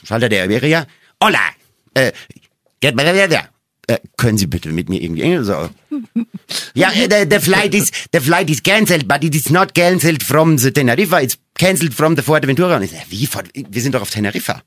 Schalter 0.05 0.29
der 0.29 0.45
Iberia. 0.45 0.87
Hola, 1.23 1.41
äh, 1.95 2.13
äh, 3.87 3.99
können 4.17 4.39
Sie 4.39 4.47
bitte 4.47 4.71
mit 4.71 4.89
mir 4.89 5.01
irgendwie 5.03 5.23
Englisch 5.23 5.47
so? 5.47 5.69
Ja, 6.75 6.91
äh, 6.93 7.09
the, 7.09 7.29
the 7.31 7.41
flight 7.41 7.75
is 7.75 7.91
the 8.13 8.21
flight 8.21 8.51
is 8.51 8.63
cancelled, 8.63 9.07
but 9.07 9.23
it 9.23 9.35
is 9.35 9.51
not 9.51 9.75
cancelled 9.75 10.23
from 10.23 10.59
the 10.59 10.71
Teneriffa. 10.71 11.23
It's 11.23 11.39
cancelled 11.59 11.95
from 11.95 12.17
the 12.17 12.23
Fuerteventura. 12.23 12.77
Und 12.77 12.83
ich 12.83 12.91
sag, 12.91 13.11
wie? 13.11 13.29
Wir 13.71 13.83
sind 13.83 13.95
doch 13.95 14.03
auf 14.03 14.11
Teneriffa. 14.11 14.63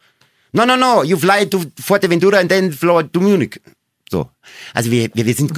No, 0.54 0.66
no, 0.66 0.76
no. 0.76 1.04
You 1.04 1.18
fly 1.18 1.46
to 1.50 1.64
Fuerteventura 1.82 2.40
and 2.40 2.50
then 2.50 2.72
fly 2.72 3.04
to 3.04 3.20
Munich. 3.20 3.60
So. 4.10 4.30
Also 4.74 4.90
wir, 4.90 5.10
wir, 5.16 5.26
wir 5.26 5.34
sind, 5.36 5.52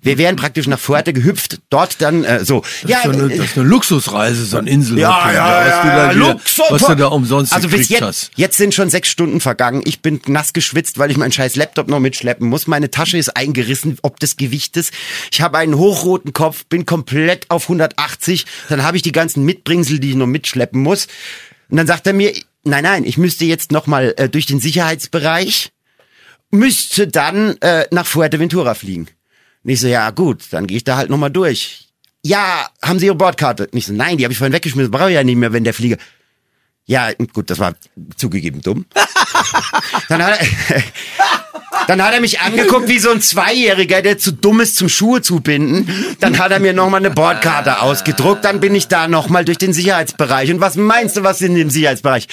wir 0.00 0.16
wären 0.16 0.36
praktisch 0.36 0.66
nach 0.66 0.78
Fuerte 0.78 1.12
gehüpft, 1.12 1.60
dort 1.68 2.00
dann, 2.00 2.24
äh, 2.24 2.44
so. 2.44 2.62
Ja, 2.86 3.02
Das 3.02 3.12
ist, 3.12 3.18
so 3.18 3.22
eine, 3.24 3.32
äh, 3.34 3.36
das 3.36 3.46
ist 3.48 3.58
eine 3.58 3.68
Luxusreise, 3.68 4.44
so 4.46 4.56
ein 4.56 4.66
Insel. 4.66 4.98
ja, 4.98 5.32
ja, 5.32 5.66
ja, 5.66 5.82
da, 5.84 6.14
wieder, 6.14 6.14
Luxus. 6.32 6.64
was 6.70 6.86
du 6.86 6.94
da 6.94 7.08
umsonst 7.08 7.52
Also 7.52 7.68
bis 7.68 7.90
jetzt, 7.90 8.00
hast. 8.02 8.30
jetzt 8.36 8.56
sind 8.56 8.74
schon 8.74 8.88
sechs 8.88 9.10
Stunden 9.10 9.40
vergangen. 9.40 9.82
Ich 9.84 10.00
bin 10.00 10.18
nass 10.28 10.54
geschwitzt, 10.54 10.98
weil 10.98 11.10
ich 11.10 11.18
meinen 11.18 11.32
scheiß 11.32 11.56
Laptop 11.56 11.88
noch 11.88 12.00
mitschleppen 12.00 12.48
muss. 12.48 12.66
Meine 12.66 12.90
Tasche 12.90 13.18
ist 13.18 13.36
eingerissen, 13.36 13.98
ob 14.00 14.18
des 14.18 14.38
Gewichtes. 14.38 14.92
Ich 15.30 15.42
habe 15.42 15.58
einen 15.58 15.76
hochroten 15.76 16.32
Kopf, 16.32 16.64
bin 16.64 16.86
komplett 16.86 17.50
auf 17.50 17.64
180. 17.64 18.46
Dann 18.70 18.82
habe 18.82 18.96
ich 18.96 19.02
die 19.02 19.12
ganzen 19.12 19.44
Mitbringsel, 19.44 19.98
die 20.00 20.10
ich 20.10 20.16
noch 20.16 20.26
mitschleppen 20.26 20.80
muss. 20.82 21.06
Und 21.68 21.76
dann 21.76 21.86
sagt 21.86 22.06
er 22.06 22.14
mir, 22.14 22.32
nein, 22.64 22.84
nein, 22.84 23.04
ich 23.04 23.18
müsste 23.18 23.44
jetzt 23.44 23.72
noch 23.72 23.86
mal 23.86 24.14
äh, 24.16 24.28
durch 24.30 24.46
den 24.46 24.58
Sicherheitsbereich, 24.60 25.70
müsste 26.50 27.08
dann 27.08 27.56
äh, 27.60 27.86
nach 27.90 28.06
Fuerteventura 28.06 28.74
fliegen. 28.74 29.08
Und 29.62 29.70
ich 29.70 29.80
so, 29.80 29.88
ja 29.88 30.10
gut, 30.10 30.44
dann 30.50 30.66
gehe 30.66 30.78
ich 30.78 30.84
da 30.84 30.96
halt 30.96 31.10
noch 31.10 31.18
mal 31.18 31.28
durch. 31.28 31.88
Ja, 32.22 32.68
haben 32.82 32.98
Sie 32.98 33.06
Ihre 33.06 33.14
Bordkarte? 33.14 33.66
Und 33.66 33.78
ich 33.78 33.86
so, 33.86 33.92
nein, 33.92 34.18
die 34.18 34.24
habe 34.24 34.32
ich 34.32 34.38
vorhin 34.38 34.52
weggeschmissen, 34.52 34.90
brauche 34.90 35.10
ich 35.10 35.14
ja 35.14 35.24
nicht 35.24 35.36
mehr, 35.36 35.52
wenn 35.52 35.64
der 35.64 35.74
Flieger... 35.74 35.96
Ja, 36.86 37.12
gut, 37.32 37.50
das 37.50 37.60
war 37.60 37.74
zugegeben 38.16 38.62
dumm. 38.62 38.84
dann, 40.08 40.24
hat 40.24 40.40
er, 40.40 40.82
dann 41.86 42.02
hat 42.02 42.14
er 42.14 42.20
mich 42.20 42.40
angeguckt 42.40 42.88
wie 42.88 42.98
so 42.98 43.10
ein 43.10 43.20
Zweijähriger, 43.20 44.02
der 44.02 44.18
zu 44.18 44.32
dumm 44.32 44.58
ist 44.58 44.74
zum 44.74 44.88
Schuhe 44.88 45.22
zu 45.22 45.38
binden. 45.38 45.88
Dann 46.18 46.38
hat 46.38 46.50
er 46.50 46.58
mir 46.58 46.72
nochmal 46.72 46.98
eine 46.98 47.12
Bordkarte 47.12 47.80
ausgedruckt. 47.80 48.44
Dann 48.44 48.58
bin 48.58 48.74
ich 48.74 48.88
da 48.88 49.06
nochmal 49.06 49.44
durch 49.44 49.58
den 49.58 49.72
Sicherheitsbereich. 49.72 50.50
Und 50.50 50.60
was 50.60 50.74
meinst 50.74 51.16
du, 51.16 51.22
was 51.22 51.40
in 51.42 51.54
dem 51.54 51.70
Sicherheitsbereich? 51.70 52.26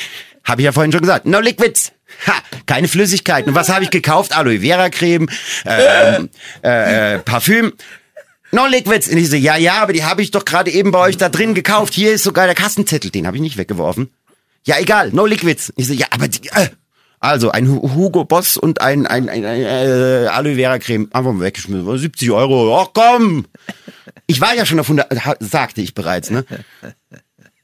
Habe 0.48 0.62
ich 0.62 0.66
ja 0.66 0.72
vorhin 0.72 0.92
schon 0.92 1.02
gesagt. 1.02 1.26
No 1.26 1.40
liquids. 1.40 1.92
Ha, 2.26 2.34
keine 2.66 2.88
Flüssigkeiten. 2.88 3.50
Und 3.50 3.56
was 3.56 3.70
habe 3.70 3.84
ich 3.84 3.90
gekauft? 3.90 4.36
Aloe 4.36 4.62
Vera 4.62 4.90
Creme, 4.90 5.28
ähm, 5.66 6.30
äh, 6.64 7.16
äh, 7.16 7.20
Parfüm. 7.20 7.74
No 8.52 8.66
liquids. 8.66 9.10
Und 9.10 9.18
ich 9.18 9.30
so, 9.30 9.36
ja, 9.36 9.58
ja, 9.58 9.82
aber 9.82 9.92
die 9.92 10.06
habe 10.06 10.22
ich 10.22 10.32
doch 10.32 10.46
gerade 10.46 10.72
eben 10.72 10.92
bei 10.92 11.00
euch 11.00 11.18
da 11.18 11.28
drin 11.28 11.54
gekauft. 11.54 11.94
Hier 11.94 12.14
ist 12.14 12.24
sogar 12.24 12.46
der 12.46 12.56
Kassenzettel. 12.56 13.12
Den 13.12 13.28
habe 13.28 13.36
ich 13.36 13.42
nicht 13.42 13.58
weggeworfen. 13.58 14.10
Ja, 14.66 14.78
egal, 14.80 15.12
no 15.12 15.26
liquids. 15.26 15.74
Ich 15.76 15.88
so, 15.88 15.94
ja, 15.94 16.08
aber 16.12 16.30
die, 16.30 16.48
äh, 16.48 16.70
also 17.20 17.52
ein 17.52 17.68
Hu- 17.68 17.94
Hugo 17.94 18.24
Boss 18.24 18.56
und 18.56 18.80
ein, 18.80 19.06
ein, 19.06 19.28
ein, 19.28 19.44
ein 19.44 19.62
äh, 19.64 20.28
Aloe 20.32 20.56
Vera 20.56 20.80
Creme. 20.80 21.10
Einfach 21.12 21.34
mal 21.34 21.44
weggeschmissen. 21.44 21.98
70 21.98 22.32
Euro. 22.32 22.80
Ach 22.82 22.92
komm. 22.94 23.46
Ich 24.28 24.40
war 24.40 24.56
ja 24.56 24.66
schon 24.66 24.80
auf 24.80 24.86
100, 24.88 25.26
ha- 25.26 25.36
sagte 25.42 25.82
ich 25.82 25.94
bereits, 25.94 26.30
ne? 26.30 26.46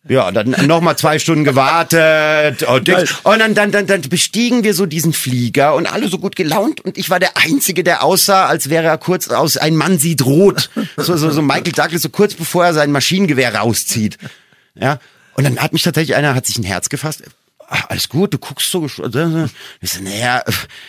Ja, 0.07 0.31
dann 0.31 0.50
noch 0.67 0.81
mal 0.81 0.97
zwei 0.97 1.17
Stunden 1.17 1.45
gewartet 1.45 2.63
und, 2.63 2.89
und 2.89 3.39
dann, 3.39 3.55
dann, 3.55 3.71
dann, 3.71 3.88
dann 3.88 4.01
bestiegen 4.01 4.65
wir 4.65 4.73
so 4.73 4.85
diesen 4.85 5.13
Flieger 5.13 5.75
und 5.75 5.86
alle 5.86 6.10
so 6.10 6.17
gut 6.17 6.36
gelaunt 6.36 6.81
und 6.81 6.98
ich 6.98 7.10
war 7.10 7.22
der 7.22 7.38
Einzige, 7.38 7.86
der 7.86 8.03
aussah, 8.03 8.48
als 8.48 8.69
wäre 8.69 8.86
er 8.86 8.98
kurz 8.98 9.29
aus 9.29 9.55
Ein 9.55 9.77
Mann 9.77 9.98
sieht 10.00 10.25
rot. 10.25 10.69
So, 10.98 11.15
so, 11.15 11.31
so 11.31 11.41
Michael 11.41 11.72
Douglas, 11.72 12.01
so 12.01 12.10
kurz 12.10 12.33
bevor 12.33 12.65
er 12.65 12.74
sein 12.74 12.91
Maschinengewehr 12.91 13.55
rauszieht. 13.55 14.17
Ja, 14.75 15.00
und 15.36 15.45
dann 15.45 15.57
hat 15.60 15.72
mich 15.72 15.83
tatsächlich 15.83 16.17
einer, 16.17 16.36
hat 16.36 16.45
sich 16.45 16.57
ein 16.57 16.63
Herz 16.63 16.89
gefasst. 16.89 17.24
Ach, 17.69 17.89
alles 17.89 18.10
gut, 18.10 18.33
du 18.33 18.39
guckst 18.39 18.69
so. 18.69 18.86
Ich 18.86 18.95
so, 18.95 20.01
naja, 20.01 20.43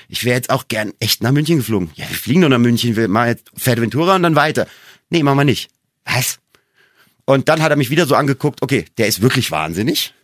ich 0.09 0.25
wäre 0.25 0.35
jetzt 0.35 0.51
auch 0.51 0.67
gern 0.67 0.93
echt 0.99 1.23
nach 1.23 1.31
München 1.31 1.59
geflogen. 1.59 1.93
Ja, 1.95 2.09
wir 2.09 2.17
fliegen 2.17 2.43
doch 2.43 2.49
nach 2.49 2.59
München, 2.59 2.97
wir 2.97 3.07
machen 3.07 3.29
jetzt 3.29 3.51
Fuerteventura 3.57 4.17
und 4.17 4.25
dann 4.25 4.35
weiter. 4.35 4.67
Nee, 5.09 5.23
machen 5.23 5.39
wir 5.39 5.45
nicht. 5.45 5.71
Was? 6.05 6.41
Und 7.27 7.49
dann 7.49 7.63
hat 7.63 7.71
er 7.71 7.77
mich 7.77 7.91
wieder 7.91 8.07
so 8.07 8.15
angeguckt, 8.15 8.63
okay, 8.63 8.85
der 8.99 9.07
ist 9.07 9.23
wirklich 9.23 9.51
wahnsinnig. 9.51 10.15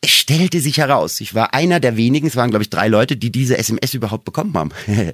Es 0.00 0.10
stellte 0.10 0.60
sich 0.60 0.78
heraus, 0.78 1.20
ich 1.20 1.34
war 1.34 1.54
einer 1.54 1.80
der 1.80 1.96
wenigen, 1.96 2.28
es 2.28 2.36
waren 2.36 2.50
glaube 2.50 2.62
ich 2.62 2.70
drei 2.70 2.86
Leute, 2.86 3.16
die 3.16 3.32
diese 3.32 3.58
SMS 3.58 3.94
überhaupt 3.94 4.24
bekommen 4.24 4.54
haben. 4.56 4.70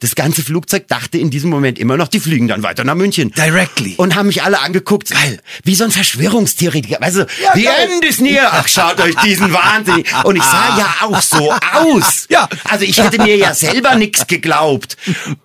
Das 0.00 0.14
ganze 0.16 0.42
Flugzeug 0.42 0.88
dachte 0.88 1.18
in 1.18 1.30
diesem 1.30 1.50
Moment 1.50 1.78
immer 1.78 1.96
noch, 1.96 2.08
die 2.08 2.20
fliegen 2.20 2.48
dann 2.48 2.62
weiter 2.62 2.84
nach 2.84 2.94
München. 2.94 3.32
Directly. 3.32 3.94
Und 3.96 4.16
haben 4.16 4.26
mich 4.26 4.42
alle 4.42 4.60
angeguckt. 4.60 5.10
Geil. 5.10 5.40
Wie 5.62 5.74
so 5.74 5.84
ein 5.84 5.90
Verschwörungstheoretiker. 5.90 7.00
Weißt 7.00 7.16
du, 7.16 7.26
the 7.54 7.62
geil. 7.62 7.88
end 7.90 8.04
is 8.04 8.20
near. 8.20 8.48
Ach, 8.52 8.68
schaut 8.68 9.00
euch 9.00 9.14
diesen 9.24 9.52
Wahnsinn. 9.52 10.04
Und 10.24 10.36
ich 10.36 10.42
sah 10.42 10.78
ja 10.78 10.94
auch 11.02 11.22
so 11.22 11.52
aus. 11.52 12.26
Ja. 12.28 12.48
Also 12.68 12.84
ich 12.84 12.98
hätte 13.02 13.22
mir 13.22 13.36
ja 13.36 13.54
selber 13.54 13.94
nichts 13.94 14.26
geglaubt. 14.26 14.96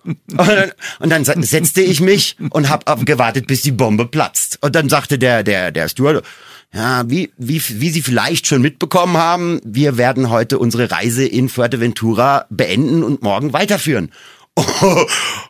Und 0.04 0.18
dann, 0.36 0.72
und 0.98 1.10
dann 1.10 1.24
setzte 1.24 1.80
ich 1.80 2.00
mich 2.00 2.36
und 2.50 2.68
habe 2.68 3.04
gewartet, 3.04 3.46
bis 3.46 3.62
die 3.62 3.72
Bombe 3.72 4.06
platzt. 4.06 4.58
Und 4.60 4.74
dann 4.74 4.88
sagte 4.88 5.18
der, 5.18 5.42
der, 5.42 5.70
der 5.70 5.88
Steward, 5.88 6.24
ja, 6.72 7.08
wie, 7.10 7.32
wie, 7.36 7.60
wie 7.68 7.90
Sie 7.90 8.02
vielleicht 8.02 8.46
schon 8.46 8.62
mitbekommen 8.62 9.16
haben, 9.16 9.60
wir 9.64 9.96
werden 9.96 10.30
heute 10.30 10.58
unsere 10.58 10.90
Reise 10.90 11.26
in 11.26 11.48
Fuerteventura 11.48 12.46
beenden 12.48 13.02
und 13.02 13.22
morgen 13.22 13.52
weiterführen. 13.52 14.12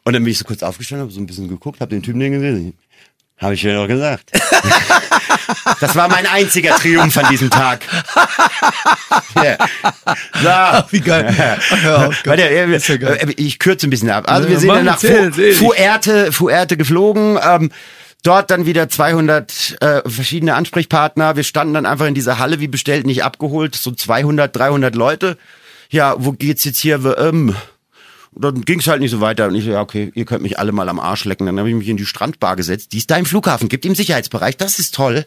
Und 0.05 0.13
dann 0.13 0.23
bin 0.23 0.27
ich 0.27 0.39
so 0.39 0.45
kurz 0.45 0.63
aufgestanden, 0.63 1.05
habe 1.05 1.13
so 1.13 1.21
ein 1.21 1.27
bisschen 1.27 1.49
geguckt, 1.49 1.81
habe 1.81 1.91
den 1.91 2.03
Typen 2.03 2.21
den 2.21 2.33
gesehen. 2.33 2.75
Habe 3.39 3.55
ich 3.55 3.65
mir 3.65 3.75
doch 3.75 3.89
gesagt. 3.89 4.31
das 5.81 5.97
war 5.97 6.09
mein 6.09 6.27
einziger 6.27 6.77
Triumph 6.77 7.17
an 7.17 7.29
diesem 7.31 7.51
Tag. 7.51 7.81
Yeah. 9.37 9.59
So. 10.43 10.85
Wie 10.91 11.01
geil. 11.01 11.35
Gott. 11.85 12.27
Warte, 12.27 12.43
äh, 12.43 12.69
ja 12.69 13.09
äh, 13.11 13.33
ich 13.37 13.59
kürze 13.59 13.87
ein 13.87 13.91
bisschen 13.91 14.11
ab. 14.11 14.25
Also 14.29 14.45
Ja, 14.45 14.51
wir 14.51 14.59
sind 14.59 14.69
dann 14.71 14.85
nach. 14.85 15.01
Fuerte, 15.01 16.33
Fuerte 16.33 16.77
geflogen. 16.77 17.39
Ähm, 17.43 17.71
dort 18.23 18.51
dann 18.51 18.67
wieder 18.67 18.89
200 18.89 19.79
äh, 19.81 20.09
verschiedene 20.09 20.55
Ansprechpartner. 20.55 21.37
Wir 21.37 21.45
standen 21.45 21.75
dann 21.75 21.87
einfach 21.87 22.07
in 22.07 22.15
dieser 22.15 22.39
Halle, 22.39 22.61
wie 22.61 22.69
bestellt, 22.69 23.07
nicht 23.07 23.25
abgeholt. 23.25 23.75
So 23.75 23.91
200, 23.91 24.55
300 24.55 24.95
Leute. 24.95 25.39
Ja, 25.91 26.15
wo 26.19 26.33
geht's 26.33 26.65
jetzt 26.65 26.79
hier? 26.79 27.17
Ähm, 27.19 27.55
dann 28.33 28.63
ging's 28.63 28.87
halt 28.87 29.01
nicht 29.01 29.11
so 29.11 29.21
weiter. 29.21 29.49
Und 29.49 29.55
ich 29.55 29.65
so, 29.65 29.71
ja, 29.71 29.81
okay, 29.81 30.11
ihr 30.15 30.25
könnt 30.25 30.43
mich 30.43 30.59
alle 30.59 30.73
mal 30.73 30.89
am 30.89 31.01
Arsch 31.01 31.25
lecken. 31.25 31.47
Dann 31.47 31.59
habe 31.59 31.69
ich 31.69 31.75
mich 31.75 31.89
in 31.89 31.97
die 31.97 32.07
Strandbar 32.07 32.57
gesetzt. 32.57 32.93
Die 32.93 32.99
ist 32.99 33.11
da 33.11 33.17
im 33.17 33.27
Flughafen, 33.27 33.69
gibt 33.69 33.85
im 33.85 33.95
Sicherheitsbereich. 33.95 34.57
Das 34.57 34.79
ist 34.79 34.95
toll. 34.95 35.25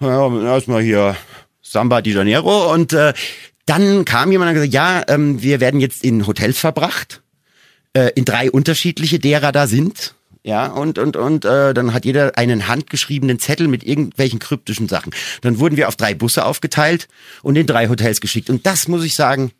Ja, 0.00 0.42
erstmal 0.42 0.82
hier 0.82 1.16
Samba 1.62 2.02
de 2.02 2.14
Janeiro. 2.14 2.72
Und 2.72 2.92
äh, 2.92 3.14
dann 3.64 4.04
kam 4.04 4.30
jemand 4.32 4.50
und 4.50 4.56
hat 4.56 4.62
gesagt, 4.62 4.74
ja, 4.74 5.02
ähm, 5.08 5.42
wir 5.42 5.60
werden 5.60 5.80
jetzt 5.80 6.04
in 6.04 6.26
Hotels 6.26 6.58
verbracht. 6.58 7.22
Äh, 7.94 8.10
in 8.14 8.24
drei 8.24 8.50
unterschiedliche 8.50 9.18
derer 9.18 9.52
da 9.52 9.66
sind. 9.66 10.14
Ja, 10.46 10.66
und, 10.66 11.00
und, 11.00 11.16
und 11.16 11.44
äh, 11.44 11.74
dann 11.74 11.92
hat 11.92 12.04
jeder 12.04 12.38
einen 12.38 12.68
handgeschriebenen 12.68 13.40
Zettel 13.40 13.66
mit 13.66 13.82
irgendwelchen 13.82 14.38
kryptischen 14.38 14.86
Sachen. 14.86 15.12
Dann 15.40 15.58
wurden 15.58 15.76
wir 15.76 15.88
auf 15.88 15.96
drei 15.96 16.14
Busse 16.14 16.44
aufgeteilt 16.44 17.08
und 17.42 17.56
in 17.56 17.66
drei 17.66 17.88
Hotels 17.88 18.20
geschickt. 18.20 18.48
Und 18.48 18.64
das 18.64 18.86
muss 18.86 19.02
ich 19.02 19.16
sagen, 19.16 19.50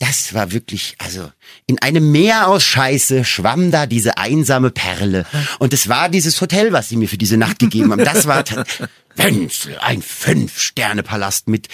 das 0.00 0.34
war 0.34 0.50
wirklich, 0.50 0.96
also 0.98 1.30
in 1.68 1.80
einem 1.80 2.10
Meer 2.10 2.48
aus 2.48 2.64
Scheiße 2.64 3.24
schwamm 3.24 3.70
da 3.70 3.86
diese 3.86 4.18
einsame 4.18 4.72
Perle. 4.72 5.26
Und 5.60 5.72
es 5.72 5.88
war 5.88 6.08
dieses 6.08 6.40
Hotel, 6.40 6.72
was 6.72 6.88
sie 6.88 6.96
mir 6.96 7.08
für 7.08 7.18
diese 7.18 7.36
Nacht 7.36 7.60
gegeben 7.60 7.92
haben. 7.92 8.02
Das 8.02 8.26
war 8.26 8.42
Wenzel, 9.16 9.78
ein 9.80 10.02
Fünf-Sterne-Palast 10.02 11.48
mit, 11.48 11.68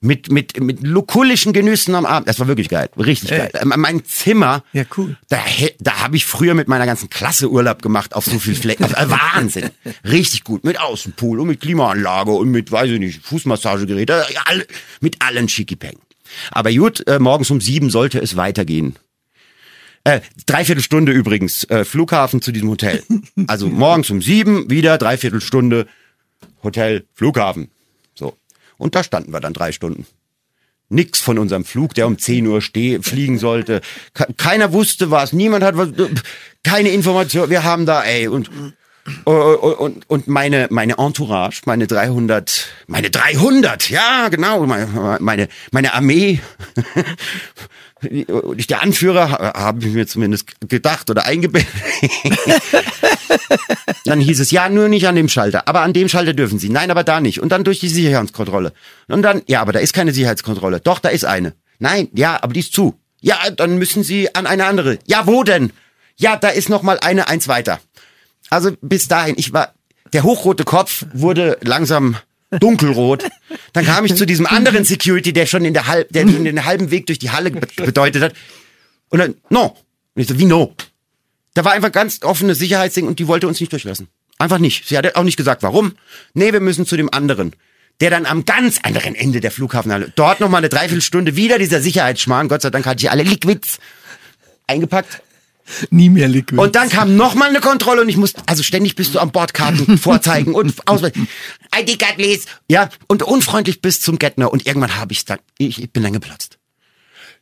mit, 0.00 0.30
mit, 0.30 0.60
mit 0.60 0.82
lukullischen 0.82 1.52
Genüssen 1.52 1.94
am 1.94 2.06
Abend. 2.06 2.28
Das 2.28 2.38
war 2.40 2.48
wirklich 2.48 2.68
geil, 2.68 2.88
richtig 2.96 3.30
geil. 3.30 3.50
Ähm, 3.60 3.72
Mein 3.76 4.04
Zimmer, 4.04 4.62
Ja, 4.72 4.84
cool. 4.96 5.16
da, 5.28 5.38
da 5.80 6.00
habe 6.00 6.16
ich 6.16 6.24
früher 6.26 6.54
mit 6.54 6.68
meiner 6.68 6.86
ganzen 6.86 7.10
Klasse 7.10 7.50
Urlaub 7.50 7.82
gemacht 7.82 8.14
auf 8.14 8.24
so 8.24 8.38
viel 8.38 8.54
Flecken. 8.54 8.84
Äh, 8.84 9.10
Wahnsinn. 9.10 9.70
Richtig 10.04 10.44
gut. 10.44 10.64
Mit 10.64 10.80
Außenpool 10.80 11.40
und 11.40 11.48
mit 11.48 11.60
Klimaanlage 11.60 12.30
und 12.32 12.50
mit, 12.50 12.72
weiß 12.72 12.90
ich 12.90 12.98
nicht, 12.98 13.22
Fußmassagegerät. 13.24 14.10
äh, 14.10 14.22
mit 15.00 15.20
allen 15.22 15.48
Schickipeng. 15.48 15.96
Aber 16.50 16.72
gut, 16.72 17.06
äh, 17.06 17.18
morgens 17.18 17.50
um 17.50 17.60
sieben 17.60 17.90
sollte 17.90 18.18
es 18.20 18.36
weitergehen. 18.36 18.96
Äh, 20.04 20.20
dreiviertel 20.46 20.82
Stunde 20.82 21.12
übrigens, 21.12 21.64
äh, 21.64 21.84
Flughafen 21.84 22.40
zu 22.40 22.52
diesem 22.52 22.68
Hotel. 22.68 23.02
Also 23.48 23.68
morgens 23.68 24.08
um 24.10 24.22
sieben, 24.22 24.70
wieder 24.70 24.98
dreiviertel 24.98 25.40
Stunde 25.40 25.86
Hotel, 26.66 27.06
Flughafen. 27.14 27.70
So. 28.14 28.36
Und 28.76 28.94
da 28.94 29.02
standen 29.02 29.32
wir 29.32 29.40
dann 29.40 29.54
drei 29.54 29.72
Stunden. 29.72 30.06
Nix 30.88 31.20
von 31.20 31.38
unserem 31.38 31.64
Flug, 31.64 31.94
der 31.94 32.06
um 32.06 32.16
10 32.18 32.46
Uhr 32.46 32.62
steh, 32.62 33.00
fliegen 33.02 33.38
sollte. 33.38 33.80
Ke- 34.14 34.32
Keiner 34.36 34.72
wusste 34.72 35.10
was, 35.10 35.32
niemand 35.32 35.64
hat 35.64 35.76
was, 35.76 35.88
keine 36.62 36.90
Information. 36.90 37.50
Wir 37.50 37.64
haben 37.64 37.86
da, 37.86 38.04
ey, 38.04 38.28
und, 38.28 38.50
und, 39.24 39.34
und, 39.34 40.08
und 40.10 40.28
meine, 40.28 40.68
meine 40.70 40.96
Entourage, 40.98 41.62
meine 41.64 41.88
300, 41.88 42.68
meine 42.86 43.10
300, 43.10 43.90
ja, 43.90 44.28
genau, 44.28 44.64
meine, 44.66 45.48
meine, 45.72 45.94
Armee, 45.94 46.38
der 48.02 48.82
Anführer, 48.82 49.30
ha- 49.30 49.52
habe 49.58 49.80
ich 49.86 49.92
mir 49.92 50.06
zumindest 50.06 50.60
gedacht 50.68 51.10
oder 51.10 51.24
eingebildet. 51.24 51.68
Dann 54.04 54.20
hieß 54.20 54.40
es, 54.40 54.50
ja, 54.50 54.68
nur 54.68 54.88
nicht 54.88 55.06
an 55.08 55.14
dem 55.16 55.28
Schalter. 55.28 55.68
Aber 55.68 55.82
an 55.82 55.92
dem 55.92 56.08
Schalter 56.08 56.32
dürfen 56.34 56.58
Sie. 56.58 56.68
Nein, 56.68 56.90
aber 56.90 57.04
da 57.04 57.20
nicht. 57.20 57.40
Und 57.40 57.50
dann 57.50 57.64
durch 57.64 57.80
die 57.80 57.88
Sicherheitskontrolle. 57.88 58.72
Und 59.08 59.22
dann, 59.22 59.42
ja, 59.46 59.60
aber 59.60 59.72
da 59.72 59.78
ist 59.80 59.92
keine 59.92 60.12
Sicherheitskontrolle. 60.12 60.80
Doch, 60.80 60.98
da 60.98 61.08
ist 61.08 61.24
eine. 61.24 61.54
Nein, 61.78 62.08
ja, 62.14 62.42
aber 62.42 62.52
die 62.52 62.60
ist 62.60 62.72
zu. 62.72 62.94
Ja, 63.20 63.38
dann 63.50 63.78
müssen 63.78 64.02
Sie 64.02 64.34
an 64.34 64.46
eine 64.46 64.66
andere. 64.66 64.98
Ja, 65.06 65.26
wo 65.26 65.42
denn? 65.42 65.72
Ja, 66.16 66.36
da 66.36 66.48
ist 66.48 66.68
noch 66.68 66.82
mal 66.82 66.98
eine, 67.00 67.28
eins 67.28 67.48
weiter. 67.48 67.80
Also 68.50 68.70
bis 68.80 69.08
dahin, 69.08 69.34
ich 69.38 69.52
war, 69.52 69.74
der 70.12 70.22
hochrote 70.22 70.64
Kopf 70.64 71.04
wurde 71.12 71.58
langsam 71.62 72.16
dunkelrot. 72.50 73.24
Dann 73.72 73.84
kam 73.84 74.04
ich 74.04 74.14
zu 74.14 74.24
diesem 74.24 74.46
anderen 74.46 74.84
Security, 74.84 75.32
der 75.32 75.46
schon 75.46 75.64
in 75.64 75.74
der 75.74 75.88
halb, 75.88 76.10
der 76.12 76.24
den 76.24 76.64
halben 76.64 76.90
Weg 76.90 77.06
durch 77.06 77.18
die 77.18 77.30
Halle 77.30 77.50
be- 77.50 77.66
bedeutet 77.84 78.22
hat. 78.22 78.32
Und 79.08 79.18
dann, 79.18 79.34
no. 79.50 79.76
Und 80.14 80.22
ich 80.22 80.28
so, 80.28 80.38
wie 80.38 80.44
no? 80.46 80.74
Da 81.56 81.64
war 81.64 81.72
einfach 81.72 81.90
ganz 81.90 82.22
offenes 82.22 82.58
Sicherheitsding 82.58 83.06
und 83.06 83.18
die 83.18 83.28
wollte 83.28 83.48
uns 83.48 83.58
nicht 83.60 83.72
durchlassen. 83.72 84.08
Einfach 84.36 84.58
nicht. 84.58 84.86
Sie 84.86 84.98
hat 84.98 85.16
auch 85.16 85.22
nicht 85.22 85.38
gesagt, 85.38 85.62
warum. 85.62 85.94
Nee, 86.34 86.52
wir 86.52 86.60
müssen 86.60 86.84
zu 86.84 86.98
dem 86.98 87.10
anderen. 87.10 87.56
Der 88.02 88.10
dann 88.10 88.26
am 88.26 88.44
ganz 88.44 88.78
anderen 88.82 89.14
Ende 89.14 89.40
der 89.40 89.50
Flughafenhalle, 89.50 90.12
dort 90.16 90.40
nochmal 90.40 90.58
eine 90.58 90.68
Dreiviertelstunde 90.68 91.34
wieder 91.34 91.58
dieser 91.58 91.80
Sicherheitsschmarrn. 91.80 92.48
Gott 92.48 92.60
sei 92.60 92.68
Dank 92.68 92.84
hatte 92.84 93.02
ich 93.02 93.10
alle 93.10 93.22
Liquids 93.22 93.78
eingepackt. 94.66 95.22
Nie 95.88 96.10
mehr 96.10 96.28
Liquid. 96.28 96.60
Und 96.60 96.76
dann 96.76 96.90
kam 96.90 97.16
nochmal 97.16 97.48
eine 97.48 97.60
Kontrolle 97.60 98.02
und 98.02 98.10
ich 98.10 98.18
musste, 98.18 98.42
also 98.44 98.62
ständig 98.62 98.94
bist 98.94 99.14
du 99.14 99.18
am 99.18 99.32
Bordkarten 99.32 99.96
vorzeigen 99.98 100.54
und 100.54 100.74
ausweisen. 100.86 101.26
ID 101.74 101.98
card 101.98 102.18
please. 102.18 102.46
Ja, 102.68 102.90
und 103.06 103.22
unfreundlich 103.22 103.80
bis 103.80 104.02
zum 104.02 104.18
Gettner. 104.18 104.52
Und 104.52 104.66
irgendwann 104.66 104.96
habe 104.96 105.14
ich 105.14 105.24
dann, 105.24 105.38
ich, 105.56 105.82
ich 105.82 105.90
bin 105.90 106.02
dann 106.02 106.12
geplatzt. 106.12 106.58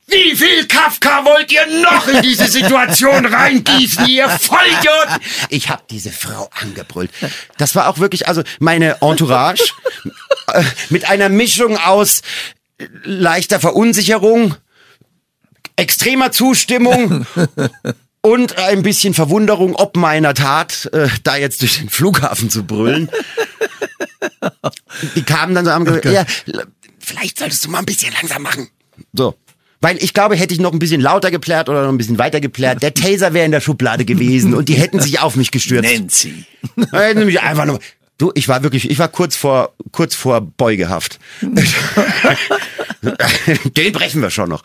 Wie 0.07 0.37
viel 0.37 0.67
Kafka 0.67 1.25
wollt 1.25 1.51
ihr 1.51 1.67
noch 1.83 2.07
in 2.09 2.23
diese 2.23 2.47
Situation 2.47 3.25
reingießen, 3.25 4.07
ihr 4.07 4.29
Vollidioten? 4.29 5.17
Ich 5.49 5.71
habe 5.71 5.83
diese 5.89 6.13
Frau 6.13 6.51
angebrüllt. 6.61 7.11
Das 7.57 7.75
war 7.75 7.89
auch 7.89 7.99
wirklich, 7.99 8.29
also 8.29 8.43
meine 8.59 8.99
Entourage 9.01 9.63
äh, 10.53 10.63
mit 10.91 11.09
einer 11.09 11.31
Mischung 11.31 11.79
aus 11.79 12.21
äh, 12.79 12.87
leichter 13.05 13.61
Verunsicherung, 13.61 14.57
extremer 15.77 16.33
Zustimmung 16.33 17.27
und 18.21 18.59
ein 18.59 18.83
bisschen 18.83 19.15
Verwunderung 19.15 19.75
ob 19.75 19.97
meiner 19.97 20.35
Tat, 20.35 20.91
äh, 20.93 21.09
da 21.23 21.37
jetzt 21.37 21.63
durch 21.63 21.79
den 21.79 21.89
Flughafen 21.89 22.51
zu 22.51 22.65
brüllen. 22.65 23.11
Die 25.15 25.23
kamen 25.23 25.55
dann 25.55 25.65
so 25.65 25.71
am 25.71 25.87
gesagt, 25.87 26.05
ja, 26.05 26.27
vielleicht 26.99 27.39
solltest 27.39 27.65
du 27.65 27.71
mal 27.71 27.79
ein 27.79 27.87
bisschen 27.87 28.13
langsam 28.13 28.43
machen. 28.43 28.69
So. 29.13 29.35
Weil 29.85 30.03
ich 30.03 30.15
glaube, 30.15 30.35
hätte 30.35 30.55
ich 30.55 30.61
noch 30.61 30.73
ein 30.73 30.79
bisschen 30.79 31.03
lauter 31.03 31.31
geplärt 31.31 31.69
oder 31.69 31.83
noch 31.83 31.91
ein 31.91 31.99
bisschen 31.99 32.17
weiter 32.17 32.41
geplärt, 32.41 32.83
der 32.83 32.95
Taser 32.95 33.35
wäre 33.35 33.45
in 33.45 33.51
der 33.51 33.61
Schublade 33.61 34.07
gewesen 34.07 34.55
und 34.55 34.71
die 34.71 34.77
hätten 34.77 34.99
sich 34.99 35.21
auf 35.21 35.37
mich 35.37 35.51
gestürzt. 35.51 35.93
Nancy. 35.93 36.47
Hätten 36.91 37.27
mich 37.27 37.43
einfach 37.43 37.67
nur. 37.67 37.79
Du, 38.17 38.33
ich 38.35 38.49
war 38.49 38.63
wirklich, 38.63 38.91
ich 38.91 38.99
war 38.99 39.09
kurz 39.09 39.37
vor, 39.37 39.75
kurz 39.93 40.15
vor 40.15 40.41
Beugehaft. 40.41 41.19
Den 41.43 41.53
brechen 43.93 44.23
wir 44.23 44.31
schon 44.31 44.49
noch. 44.49 44.63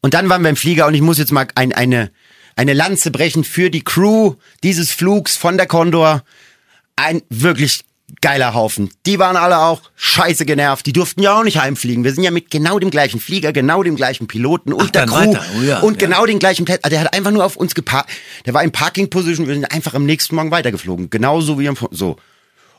Und 0.00 0.14
dann 0.14 0.28
waren 0.28 0.42
wir 0.42 0.50
im 0.50 0.56
Flieger 0.56 0.88
und 0.88 0.94
ich 0.94 1.02
muss 1.02 1.18
jetzt 1.18 1.30
mal 1.30 1.46
ein, 1.54 1.72
eine, 1.72 2.10
eine 2.56 2.72
Lanze 2.72 3.12
brechen 3.12 3.44
für 3.44 3.70
die 3.70 3.84
Crew 3.84 4.34
dieses 4.64 4.90
Flugs 4.90 5.36
von 5.36 5.56
der 5.56 5.68
Condor. 5.68 6.24
Ein 6.96 7.22
wirklich 7.28 7.84
geiler 8.20 8.54
Haufen. 8.54 8.90
Die 9.06 9.18
waren 9.18 9.36
alle 9.36 9.58
auch 9.58 9.82
scheiße 9.96 10.44
genervt. 10.44 10.86
Die 10.86 10.92
durften 10.92 11.22
ja 11.22 11.38
auch 11.38 11.44
nicht 11.44 11.58
heimfliegen. 11.58 12.04
Wir 12.04 12.12
sind 12.12 12.24
ja 12.24 12.30
mit 12.30 12.50
genau 12.50 12.78
dem 12.78 12.90
gleichen 12.90 13.20
Flieger, 13.20 13.52
genau 13.52 13.82
dem 13.82 13.96
gleichen 13.96 14.26
Piloten 14.26 14.72
und 14.72 14.88
Ach, 14.88 14.90
der 14.90 15.06
Crew. 15.06 15.34
Oh 15.58 15.62
ja, 15.62 15.80
und 15.80 16.00
ja. 16.00 16.06
genau 16.06 16.26
den 16.26 16.38
gleichen 16.38 16.64
Plätzen. 16.64 16.84
Also 16.84 16.94
der 16.94 17.04
hat 17.04 17.14
einfach 17.14 17.30
nur 17.30 17.44
auf 17.44 17.56
uns 17.56 17.74
geparkt. 17.74 18.10
Der 18.46 18.54
war 18.54 18.62
in 18.62 18.72
Parking 18.72 19.10
Position. 19.10 19.46
Wir 19.46 19.54
sind 19.54 19.72
einfach 19.72 19.94
am 19.94 20.04
nächsten 20.04 20.36
Morgen 20.36 20.50
weitergeflogen. 20.50 21.10
Genauso 21.10 21.58
wie 21.58 21.68
am, 21.68 21.76
so. 21.90 22.16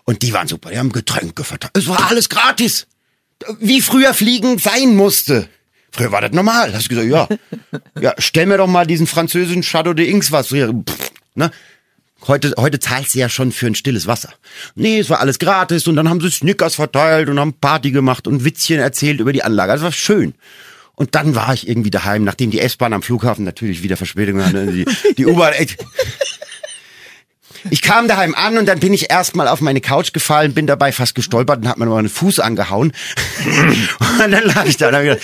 Und 0.05 0.21
die 0.21 0.33
waren 0.33 0.47
super. 0.47 0.69
Die 0.69 0.77
haben 0.77 0.91
Getränke 0.91 1.43
verteilt. 1.43 1.71
Es 1.75 1.87
war 1.87 2.09
alles 2.09 2.29
gratis. 2.29 2.87
Wie 3.59 3.81
früher 3.81 4.13
fliegen 4.13 4.57
sein 4.59 4.95
musste. 4.95 5.49
Früher 5.91 6.11
war 6.11 6.21
das 6.21 6.31
normal. 6.31 6.73
Hast 6.73 6.85
du 6.85 6.95
gesagt, 6.95 7.09
ja. 7.09 7.27
Ja, 8.01 8.13
stell 8.17 8.47
mir 8.47 8.57
doch 8.57 8.67
mal 8.67 8.85
diesen 8.85 9.07
französischen 9.07 9.61
Chateau 9.61 9.93
de 9.93 10.09
Inks 10.09 10.31
was 10.31 10.49
hier. 10.49 10.73
Pff, 10.73 11.11
ne? 11.35 11.51
Heute, 12.27 12.53
heute 12.57 12.79
zahlst 12.79 13.15
du 13.15 13.19
ja 13.19 13.27
schon 13.27 13.51
für 13.51 13.67
ein 13.67 13.75
stilles 13.75 14.07
Wasser. 14.07 14.29
Nee, 14.75 14.99
es 14.99 15.09
war 15.09 15.19
alles 15.19 15.39
gratis 15.39 15.87
und 15.87 15.97
dann 15.97 16.07
haben 16.09 16.21
sie 16.21 16.31
Snickers 16.31 16.75
verteilt 16.75 17.27
und 17.27 17.39
haben 17.39 17.53
Party 17.53 17.91
gemacht 17.91 18.27
und 18.27 18.45
Witzchen 18.45 18.79
erzählt 18.79 19.19
über 19.19 19.33
die 19.33 19.43
Anlage. 19.43 19.73
Das 19.73 19.81
war 19.81 19.91
schön. 19.91 20.33
Und 20.95 21.15
dann 21.15 21.35
war 21.35 21.53
ich 21.53 21.67
irgendwie 21.67 21.89
daheim, 21.89 22.23
nachdem 22.23 22.51
die 22.51 22.59
S-Bahn 22.59 22.93
am 22.93 23.01
Flughafen 23.01 23.43
natürlich 23.43 23.83
wieder 23.83 23.97
Verspätung 23.97 24.43
hatte. 24.43 24.67
Die, 24.67 24.85
die 25.17 25.25
U-Bahn. 25.25 25.53
Ich 27.69 27.81
kam 27.81 28.07
daheim 28.07 28.35
an 28.35 28.57
und 28.57 28.67
dann 28.67 28.79
bin 28.79 28.93
ich 28.93 29.09
erstmal 29.09 29.47
auf 29.47 29.61
meine 29.61 29.81
Couch 29.81 30.13
gefallen, 30.13 30.53
bin 30.53 30.67
dabei 30.67 30.91
fast 30.91 31.15
gestolpert 31.15 31.59
und 31.59 31.67
hab 31.67 31.77
mir 31.77 31.85
mal 31.85 31.99
einen 31.99 32.09
Fuß 32.09 32.39
angehauen. 32.39 32.93
Und 33.99 34.19
dann 34.19 34.31
lag 34.31 34.65
ich 34.65 34.77
da 34.77 34.89
und 34.89 34.95
hab 34.95 35.03
gedacht, 35.03 35.21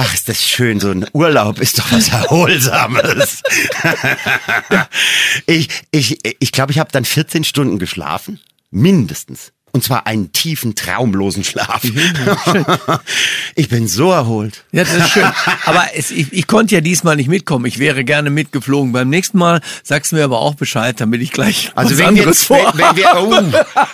ach, 0.00 0.14
ist 0.14 0.28
das 0.28 0.42
schön, 0.42 0.80
so 0.80 0.90
ein 0.90 1.06
Urlaub 1.12 1.60
ist 1.60 1.78
doch 1.78 1.92
was 1.92 2.08
Erholsames. 2.08 3.42
ich 5.46 5.68
ich, 5.90 6.18
ich, 6.40 6.52
glaube, 6.52 6.72
ich 6.72 6.78
habe 6.78 6.90
dann 6.90 7.04
14 7.04 7.44
Stunden 7.44 7.78
geschlafen. 7.78 8.40
Mindestens. 8.70 9.52
Und 9.72 9.84
zwar 9.84 10.06
einen 10.06 10.32
tiefen, 10.32 10.74
traumlosen 10.74 11.44
Schlaf. 11.44 11.82
ich 13.54 13.68
bin 13.68 13.86
so 13.86 14.10
erholt. 14.10 14.64
Ja, 14.72 14.84
das 14.84 14.94
ist 14.94 15.10
schön. 15.10 15.30
Aber 15.64 15.86
es, 15.94 16.10
ich, 16.10 16.32
ich 16.32 16.46
konnte 16.46 16.74
ja 16.74 16.80
diesmal 16.80 17.16
nicht 17.16 17.28
mitkommen. 17.28 17.66
Ich 17.66 17.78
wäre 17.78 18.04
gerne 18.04 18.30
mitgeflogen. 18.30 18.92
Beim 18.92 19.08
nächsten 19.08 19.38
Mal 19.38 19.60
sagst 19.84 20.10
du 20.10 20.16
mir 20.16 20.24
aber 20.24 20.40
auch 20.40 20.54
Bescheid, 20.54 21.00
damit 21.00 21.22
ich 21.22 21.30
gleich 21.30 21.70
Also 21.76 21.92
was 21.92 21.98
wenn 21.98 22.16
wir, 22.16 22.22
anderes 22.22 22.50
wenn, 22.50 22.58
vor. 22.58 22.72
wenn, 22.74 22.96
wir, 22.96 23.12
oh, 23.16 23.34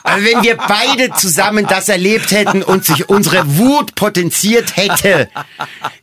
also 0.02 0.24
wenn 0.24 0.42
wir 0.42 0.56
beide 0.56 1.12
zusammen 1.14 1.66
das 1.68 1.88
erlebt 1.88 2.30
hätten 2.30 2.62
und 2.62 2.84
sich 2.84 3.08
unsere 3.08 3.56
Wut 3.58 3.94
potenziert 3.94 4.76
hätte, 4.76 5.28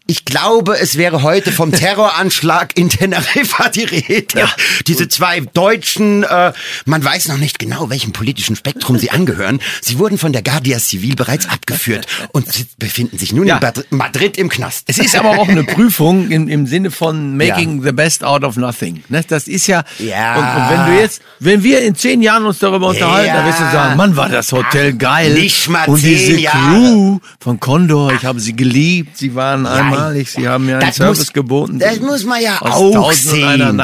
ich 0.05 0.25
glaube, 0.25 0.77
es 0.77 0.97
wäre 0.97 1.23
heute 1.23 1.51
vom 1.51 1.71
Terroranschlag 1.71 2.77
in 2.77 2.89
Teneriffa 2.89 3.69
die 3.69 3.85
Rede. 3.85 4.49
Diese 4.87 5.07
zwei 5.07 5.39
Deutschen, 5.39 6.23
äh, 6.23 6.51
man 6.85 7.03
weiß 7.03 7.29
noch 7.29 7.37
nicht 7.37 7.57
genau, 7.57 7.89
welchem 7.89 8.11
politischen 8.11 8.55
Spektrum 8.55 8.99
sie 8.99 9.11
angehören. 9.11 9.61
Sie 9.81 9.99
wurden 9.99 10.17
von 10.17 10.33
der 10.33 10.41
Guardia 10.41 10.79
Civil 10.79 11.15
bereits 11.15 11.47
abgeführt 11.49 12.05
und 12.31 12.51
sie 12.51 12.65
befinden 12.77 13.17
sich 13.17 13.33
nun 13.33 13.47
Ja. 13.47 13.57
in 13.57 13.83
Madrid 13.97 14.37
im 14.37 14.49
Knast. 14.49 14.83
Es 14.87 14.97
ist 14.99 15.15
aber 15.15 15.29
auch 15.39 15.47
eine 15.47 15.63
Prüfung 15.63 16.29
im, 16.31 16.47
im 16.47 16.67
Sinne 16.67 16.91
von 16.91 17.37
making 17.37 17.83
the 17.83 17.91
best 17.91 18.23
out 18.23 18.43
of 18.43 18.55
nothing. 18.57 19.03
Ne? 19.09 19.23
Das 19.27 19.47
ist 19.47 19.67
ja, 19.67 19.83
Ja. 19.99 20.35
Und, 20.35 20.61
und 20.61 20.69
wenn 20.69 20.93
du 20.95 21.01
jetzt, 21.01 21.21
wenn 21.39 21.63
wir 21.63 21.81
in 21.81 21.95
zehn 21.95 22.21
Jahren 22.21 22.45
uns 22.45 22.59
darüber 22.59 22.87
unterhalten, 22.87 23.27
Ja. 23.27 23.37
dann 23.37 23.45
wirst 23.47 23.59
du 23.59 23.63
sagen, 23.71 23.97
Mann, 23.97 24.15
war 24.15 24.29
das 24.29 24.51
Hotel 24.51 24.93
geil. 24.93 25.33
Nicht 25.33 25.69
mal 25.69 25.85
und 25.87 26.01
diese 26.01 26.33
Jahre. 26.39 26.57
Crew 26.75 27.19
von 27.39 27.59
Condor, 27.59 28.13
ich 28.13 28.25
habe 28.25 28.39
sie 28.39 28.55
geliebt, 28.55 29.17
sie 29.17 29.35
waren 29.35 29.65
einmalig, 29.65 30.29
sie 30.31 30.47
haben 30.47 30.65
mir 30.65 30.77
einen 30.77 30.87
Das 30.87 30.95
Service 30.97 31.19
muss- 31.19 31.33
geboten. 31.33 31.79
Das 31.79 31.99
muss 31.99 32.23
man 32.25 32.41
ja 32.41 32.61
Aus 32.61 32.95
auch 32.95 33.11
sehen. 33.11 33.81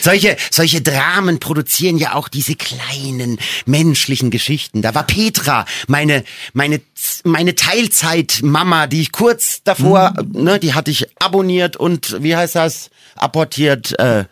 Solche, 0.00 0.36
solche 0.50 0.80
Dramen 0.82 1.38
produzieren 1.40 1.98
ja 1.98 2.14
auch 2.14 2.28
diese 2.28 2.54
kleinen 2.56 3.38
menschlichen 3.66 4.30
Geschichten. 4.30 4.82
Da 4.82 4.94
war 4.94 5.04
Petra, 5.04 5.64
meine, 5.88 6.24
meine, 6.52 6.80
meine 7.24 7.54
Teilzeit-Mama, 7.54 8.86
die 8.86 9.02
ich 9.02 9.12
kurz 9.12 9.62
davor, 9.64 10.14
Mhm. 10.32 10.42
ne, 10.44 10.58
die 10.58 10.74
hatte 10.74 10.90
ich 10.90 11.06
abonniert 11.20 11.76
und, 11.76 12.22
wie 12.22 12.34
heißt 12.36 12.54
das? 12.54 12.90
Apportiert, 13.16 13.98
äh, 13.98 14.24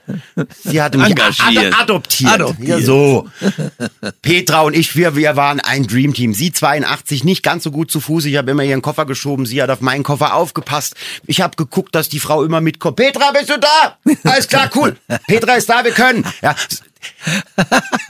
sie 0.65 0.81
hatte 0.81 0.97
mich 0.99 1.11
Engagiert. 1.11 1.75
ad 1.75 1.83
adoptiert. 1.83 2.33
Adoptiert. 2.33 2.81
Ja, 2.81 2.81
so. 2.87 3.29
Petra 4.23 4.63
und 4.63 4.75
ich, 4.75 4.97
wir, 4.97 5.15
wir 5.17 5.37
waren 5.37 5.61
ein 5.61 5.87
Dreamteam. 5.87 6.33
Sie 6.33 6.53
82, 6.53 7.25
nicht 7.25 7.43
ganz 7.43 7.65
so 7.65 7.71
gut 7.71 7.91
zu 7.91 8.01
Fuß. 8.01 8.25
Ich 8.25 8.37
habe 8.37 8.51
immer 8.51 8.63
ihren 8.63 8.81
Koffer 8.81 9.05
geschoben. 9.05 9.45
Sie 9.47 9.61
hat 9.63 9.69
auf 9.69 9.81
meinen 9.83 10.05
Koffer 10.05 10.35
aufgepasst. 10.35 10.95
Ich 11.27 11.41
habe 11.43 11.57
geguckt, 11.57 11.95
dass 11.95 12.09
die 12.09 12.21
Frau 12.21 12.43
immer 12.45 12.61
mitkommt. 12.63 12.97
Petra, 12.97 13.31
bist 13.33 13.51
du 13.51 13.59
da? 13.59 13.99
Alles 14.25 14.49
klar, 14.49 14.71
cool. 14.75 14.97
Petra 15.27 15.55
ist 15.55 15.69
da, 15.69 15.85
wir 15.85 15.93
können. 15.93 16.25
Ja. 16.43 16.55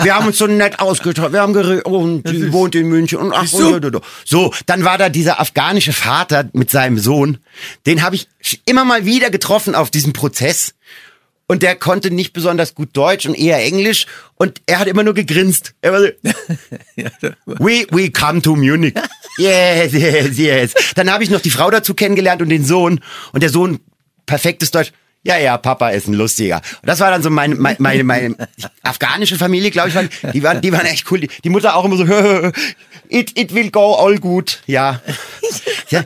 Wir 0.02 0.14
haben 0.14 0.26
uns 0.26 0.38
so 0.38 0.46
nett 0.46 0.80
ausgetauscht. 0.80 1.32
Wir 1.32 1.40
haben 1.40 1.52
geredet, 1.52 1.84
und 1.84 2.22
die 2.24 2.52
wohnt 2.52 2.74
in 2.74 2.88
München. 2.88 3.18
Und 3.18 3.32
ach, 3.32 3.52
und. 3.52 4.00
So, 4.24 4.52
dann 4.66 4.84
war 4.84 4.98
da 4.98 5.08
dieser 5.08 5.40
afghanische 5.40 5.92
Vater 5.92 6.48
mit 6.52 6.70
seinem 6.70 6.98
Sohn. 6.98 7.38
Den 7.86 8.02
habe 8.02 8.16
ich 8.16 8.28
immer 8.64 8.84
mal 8.84 9.04
wieder 9.04 9.30
getroffen 9.30 9.74
auf 9.74 9.90
diesem 9.90 10.12
Prozess. 10.12 10.74
Und 11.50 11.62
der 11.62 11.76
konnte 11.76 12.10
nicht 12.10 12.34
besonders 12.34 12.74
gut 12.74 12.90
Deutsch 12.92 13.26
und 13.26 13.34
eher 13.34 13.58
Englisch. 13.64 14.06
Und 14.34 14.60
er 14.66 14.78
hat 14.78 14.86
immer 14.86 15.02
nur 15.02 15.14
gegrinst. 15.14 15.74
Er 15.80 15.92
war 15.92 16.00
so, 16.00 16.08
we, 17.46 17.86
we 17.90 18.10
come 18.10 18.42
to 18.42 18.54
Munich. 18.54 18.94
Yes, 19.38 19.92
yes, 19.92 20.36
yes. 20.36 20.74
Dann 20.96 21.12
habe 21.12 21.22
ich 21.22 21.30
noch 21.30 21.40
die 21.40 21.52
Frau 21.52 21.70
dazu 21.70 21.94
kennengelernt 21.94 22.42
und 22.42 22.48
den 22.48 22.64
Sohn. 22.64 23.00
Und 23.32 23.40
der 23.40 23.50
Sohn, 23.50 23.78
perfektes 24.26 24.72
Deutsch. 24.72 24.90
Ja, 25.25 25.37
ja, 25.37 25.58
Papa 25.58 25.90
ist 25.90 26.06
ein 26.06 26.14
lustiger. 26.14 26.56
Und 26.56 26.88
das 26.88 27.00
war 27.00 27.10
dann 27.10 27.22
so 27.22 27.30
meine, 27.30 27.56
meine, 27.56 27.76
meine, 27.80 28.04
meine 28.04 28.37
afghanische 28.82 29.37
Familie, 29.37 29.70
glaube 29.70 29.88
ich, 29.88 29.94
waren, 29.94 30.08
die 30.32 30.42
waren, 30.42 30.60
die 30.60 30.72
waren 30.72 30.87
echt 30.87 31.10
cool. 31.10 31.20
Die, 31.20 31.50
Mutter 31.50 31.75
auch 31.75 31.84
immer 31.84 31.96
so, 31.96 32.04
it, 33.08 33.37
it 33.38 33.52
will 33.52 33.70
go 33.70 33.94
all 33.94 34.18
good. 34.18 34.62
Ja. 34.66 35.02
ja. 35.90 36.04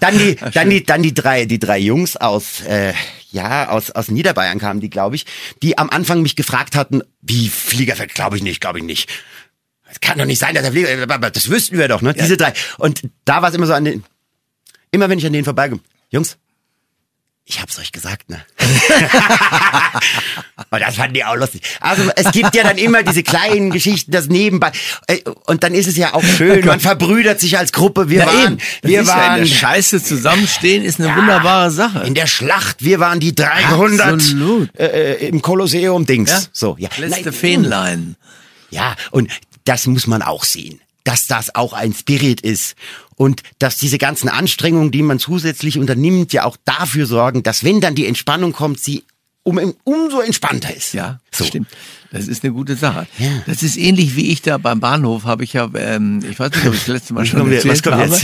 Dann 0.00 0.16
die, 0.16 0.36
dann 0.54 0.70
die, 0.70 0.84
dann 0.84 1.02
die 1.02 1.12
drei, 1.12 1.44
die 1.44 1.58
drei 1.58 1.78
Jungs 1.78 2.16
aus, 2.16 2.62
äh, 2.62 2.94
ja, 3.32 3.68
aus, 3.68 3.90
aus 3.90 4.08
Niederbayern 4.08 4.58
kamen 4.58 4.80
die, 4.80 4.90
glaube 4.90 5.16
ich, 5.16 5.26
die 5.62 5.76
am 5.76 5.90
Anfang 5.90 6.22
mich 6.22 6.36
gefragt 6.36 6.76
hatten, 6.76 7.02
wie 7.20 7.48
Fliegerfeld, 7.48 8.14
glaube 8.14 8.36
ich 8.36 8.42
nicht, 8.42 8.60
glaube 8.60 8.78
ich 8.78 8.84
nicht. 8.84 9.10
Es 9.90 10.00
kann 10.00 10.18
doch 10.18 10.24
nicht 10.24 10.38
sein, 10.38 10.54
dass 10.54 10.62
der 10.62 10.72
Flieger, 10.72 11.02
aber 11.12 11.30
das 11.30 11.50
wüssten 11.50 11.78
wir 11.78 11.88
doch, 11.88 12.00
ne? 12.00 12.14
Diese 12.14 12.36
drei. 12.36 12.52
Und 12.78 13.02
da 13.24 13.42
war 13.42 13.50
es 13.50 13.54
immer 13.54 13.66
so 13.66 13.72
an 13.72 13.84
den, 13.84 14.04
immer 14.90 15.08
wenn 15.08 15.18
ich 15.18 15.26
an 15.26 15.32
denen 15.32 15.44
vorbeigehe, 15.44 15.80
Jungs, 16.10 16.38
ich 17.48 17.60
hab's 17.62 17.78
euch 17.78 17.92
gesagt, 17.92 18.28
ne? 18.28 18.44
Und 20.70 20.80
das 20.80 20.96
fanden 20.96 21.14
die 21.14 21.24
auch 21.24 21.36
lustig. 21.36 21.62
Also 21.80 22.10
es 22.16 22.32
gibt 22.32 22.54
ja 22.56 22.64
dann 22.64 22.76
immer 22.76 23.02
diese 23.04 23.22
kleinen 23.22 23.70
Geschichten, 23.70 24.10
das 24.10 24.26
nebenbei. 24.26 24.72
Äh, 25.06 25.20
Und 25.46 25.62
dann 25.62 25.72
ist 25.74 25.86
es 25.86 25.96
ja 25.96 26.14
auch 26.14 26.24
schön, 26.24 26.64
man 26.66 26.80
verbrüdert 26.80 27.38
sich 27.40 27.56
als 27.56 27.72
Gruppe. 27.72 28.08
Wir 28.08 28.20
Ja, 28.20 28.26
waren, 28.26 28.58
wir 28.82 29.00
ist 29.02 29.06
ja 29.08 29.14
in 29.14 29.20
waren 29.20 29.38
der 29.40 29.46
Scheiße 29.46 30.02
zusammenstehen 30.02 30.84
ist 30.84 31.00
eine 31.00 31.14
wunderbare 31.14 31.70
Sache. 31.70 32.00
in 32.00 32.14
der 32.14 32.26
Schlacht, 32.26 32.82
wir 32.84 32.98
waren 33.00 33.20
die 33.20 33.34
300 33.34 34.14
Absolut. 34.14 34.76
äh, 34.78 35.12
äh, 35.12 35.28
im 35.28 35.40
Kolosseum 35.40 36.04
Dings. 36.04 36.30
Ja? 36.30 36.40
So, 36.52 36.76
ja. 36.78 36.88
Letzte 36.96 37.32
Fähnlein. 37.32 38.16
Ja, 38.70 38.96
und 39.12 39.30
das 39.64 39.86
muss 39.86 40.06
man 40.08 40.22
auch 40.22 40.44
sehen, 40.44 40.80
dass 41.04 41.26
das 41.28 41.54
auch 41.54 41.72
ein 41.72 41.94
Spirit 41.94 42.40
ist 42.40 42.74
und 43.16 43.42
dass 43.58 43.76
diese 43.78 43.98
ganzen 43.98 44.28
Anstrengungen, 44.28 44.90
die 44.90 45.02
man 45.02 45.18
zusätzlich 45.18 45.78
unternimmt, 45.78 46.32
ja 46.32 46.44
auch 46.44 46.56
dafür 46.64 47.06
sorgen, 47.06 47.42
dass 47.42 47.64
wenn 47.64 47.80
dann 47.80 47.94
die 47.94 48.06
Entspannung 48.06 48.52
kommt, 48.52 48.78
sie 48.80 49.04
um, 49.42 49.74
umso 49.84 50.20
entspannter 50.20 50.74
ist. 50.74 50.92
Ja, 50.92 51.20
so. 51.32 51.44
stimmt. 51.44 51.68
Das 52.12 52.28
ist 52.28 52.44
eine 52.44 52.52
gute 52.52 52.76
Sache. 52.76 53.06
Ja. 53.18 53.28
Das 53.46 53.62
ist 53.62 53.76
ähnlich 53.76 54.16
wie 54.16 54.30
ich 54.32 54.42
da 54.42 54.58
beim 54.58 54.80
Bahnhof 54.80 55.24
habe 55.24 55.44
ich 55.44 55.52
ja, 55.52 55.68
ähm, 55.76 56.20
ich 56.28 56.38
weiß 56.38 56.50
nicht, 56.52 56.66
ob 56.66 56.72
ich 56.74 56.80
das 56.80 56.88
letzte 56.88 57.14
Mal 57.14 57.26
schon 57.26 57.50
erzählt 57.52 57.86
habe, 57.86 58.16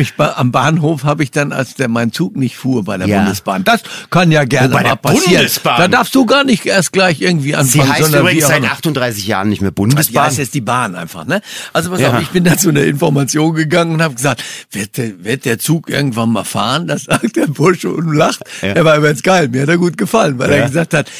ich 0.00 0.12
am 0.18 0.52
Bahnhof 0.52 1.04
habe 1.04 1.22
ich 1.22 1.30
dann, 1.30 1.52
als 1.52 1.74
der 1.74 1.88
mein 1.88 2.12
Zug 2.12 2.36
nicht 2.36 2.56
fuhr 2.56 2.84
bei 2.84 2.96
der 2.96 3.06
Ja. 3.08 3.18
Bundesbahn. 3.22 3.64
Das 3.64 3.82
kann 4.10 4.30
ja 4.32 4.44
gerne 4.44 4.68
Oh, 4.68 4.72
bei 4.76 4.82
mal 4.82 4.88
der 4.88 4.96
passieren. 4.96 5.34
Bundesbahn? 5.36 5.78
Da 5.78 5.88
darfst 5.88 6.14
du 6.14 6.26
gar 6.26 6.44
nicht 6.44 6.66
erst 6.66 6.92
gleich 6.92 7.20
irgendwie 7.20 7.48
Sie 7.50 7.54
anfangen, 7.54 7.88
heißt 7.92 8.02
sondern 8.04 8.20
übrigens 8.22 8.46
seit 8.46 8.58
immer. 8.58 8.72
38 8.72 9.26
Jahren 9.26 9.48
nicht 9.48 9.60
mehr 9.60 9.70
Die 9.70 9.74
Bundesbahn. 9.74 10.24
heißt 10.26 10.38
jetzt 10.38 10.54
die 10.54 10.60
Bahn 10.60 10.94
einfach, 10.94 11.24
ne? 11.26 11.40
Also 11.72 11.90
pass 11.90 12.00
Ja. 12.00 12.14
auf, 12.14 12.22
ich 12.22 12.30
bin 12.30 12.44
da 12.44 12.56
zu 12.56 12.68
einer 12.70 12.82
Information 12.84 13.54
gegangen 13.54 13.94
und 13.94 14.02
habe 14.02 14.14
gesagt, 14.14 14.42
wird 14.70 14.96
der, 14.96 15.24
wird 15.24 15.44
der 15.44 15.58
Zug 15.58 15.88
irgendwann 15.90 16.30
mal 16.30 16.44
fahren? 16.44 16.86
Das 16.86 17.04
sagt 17.04 17.36
der 17.36 17.46
Bursche 17.46 17.90
und 17.90 18.12
lacht. 18.14 18.40
Ja. 18.62 18.68
Er 18.68 18.84
war 18.84 18.96
übrigens 18.96 19.22
geil, 19.22 19.48
mir 19.48 19.62
hat 19.62 19.68
er 19.68 19.78
gut 19.78 19.96
gefallen, 19.98 20.38
weil 20.38 20.50
er 20.52 20.66
gesagt 20.66 20.94
hat, 20.94 21.10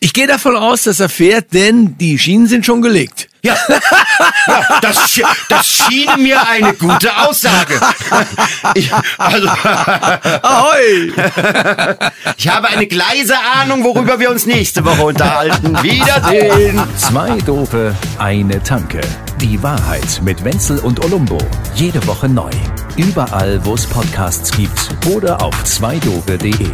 ich 0.00 0.12
gehe 0.12 0.26
davon 0.26 0.54
aus, 0.56 0.82
dass 0.82 1.00
er 1.00 1.08
fährt, 1.08 1.52
denn 1.64 1.96
die 1.96 2.18
Schienen 2.18 2.46
sind 2.46 2.66
schon 2.66 2.82
gelegt. 2.82 3.28
Ja, 3.42 3.56
ja 4.46 4.78
das, 4.82 5.10
schien- 5.10 5.24
das 5.48 5.66
schien 5.66 6.10
mir 6.18 6.46
eine 6.46 6.74
gute 6.74 7.10
Aussage. 7.16 7.80
Ich, 8.74 8.90
also, 9.18 9.48
Ahoi! 10.42 11.12
ich 12.36 12.48
habe 12.48 12.68
eine 12.68 12.86
gleise 12.86 13.34
Ahnung, 13.60 13.82
worüber 13.84 14.18
wir 14.20 14.30
uns 14.30 14.44
nächste 14.46 14.84
Woche 14.84 15.02
unterhalten. 15.02 15.82
Wiedersehen. 15.82 16.80
Zwei 16.98 17.38
Dope, 17.40 17.94
eine 18.18 18.62
Tanke. 18.62 19.00
Die 19.40 19.62
Wahrheit 19.62 20.20
mit 20.22 20.44
Wenzel 20.44 20.78
und 20.80 21.02
Olumbo. 21.04 21.38
Jede 21.74 22.06
Woche 22.06 22.28
neu. 22.28 22.50
Überall, 22.96 23.60
wo 23.64 23.74
es 23.74 23.86
Podcasts 23.86 24.50
gibt 24.52 24.90
oder 25.10 25.40
auf 25.42 25.64
zweidope.de. 25.64 26.68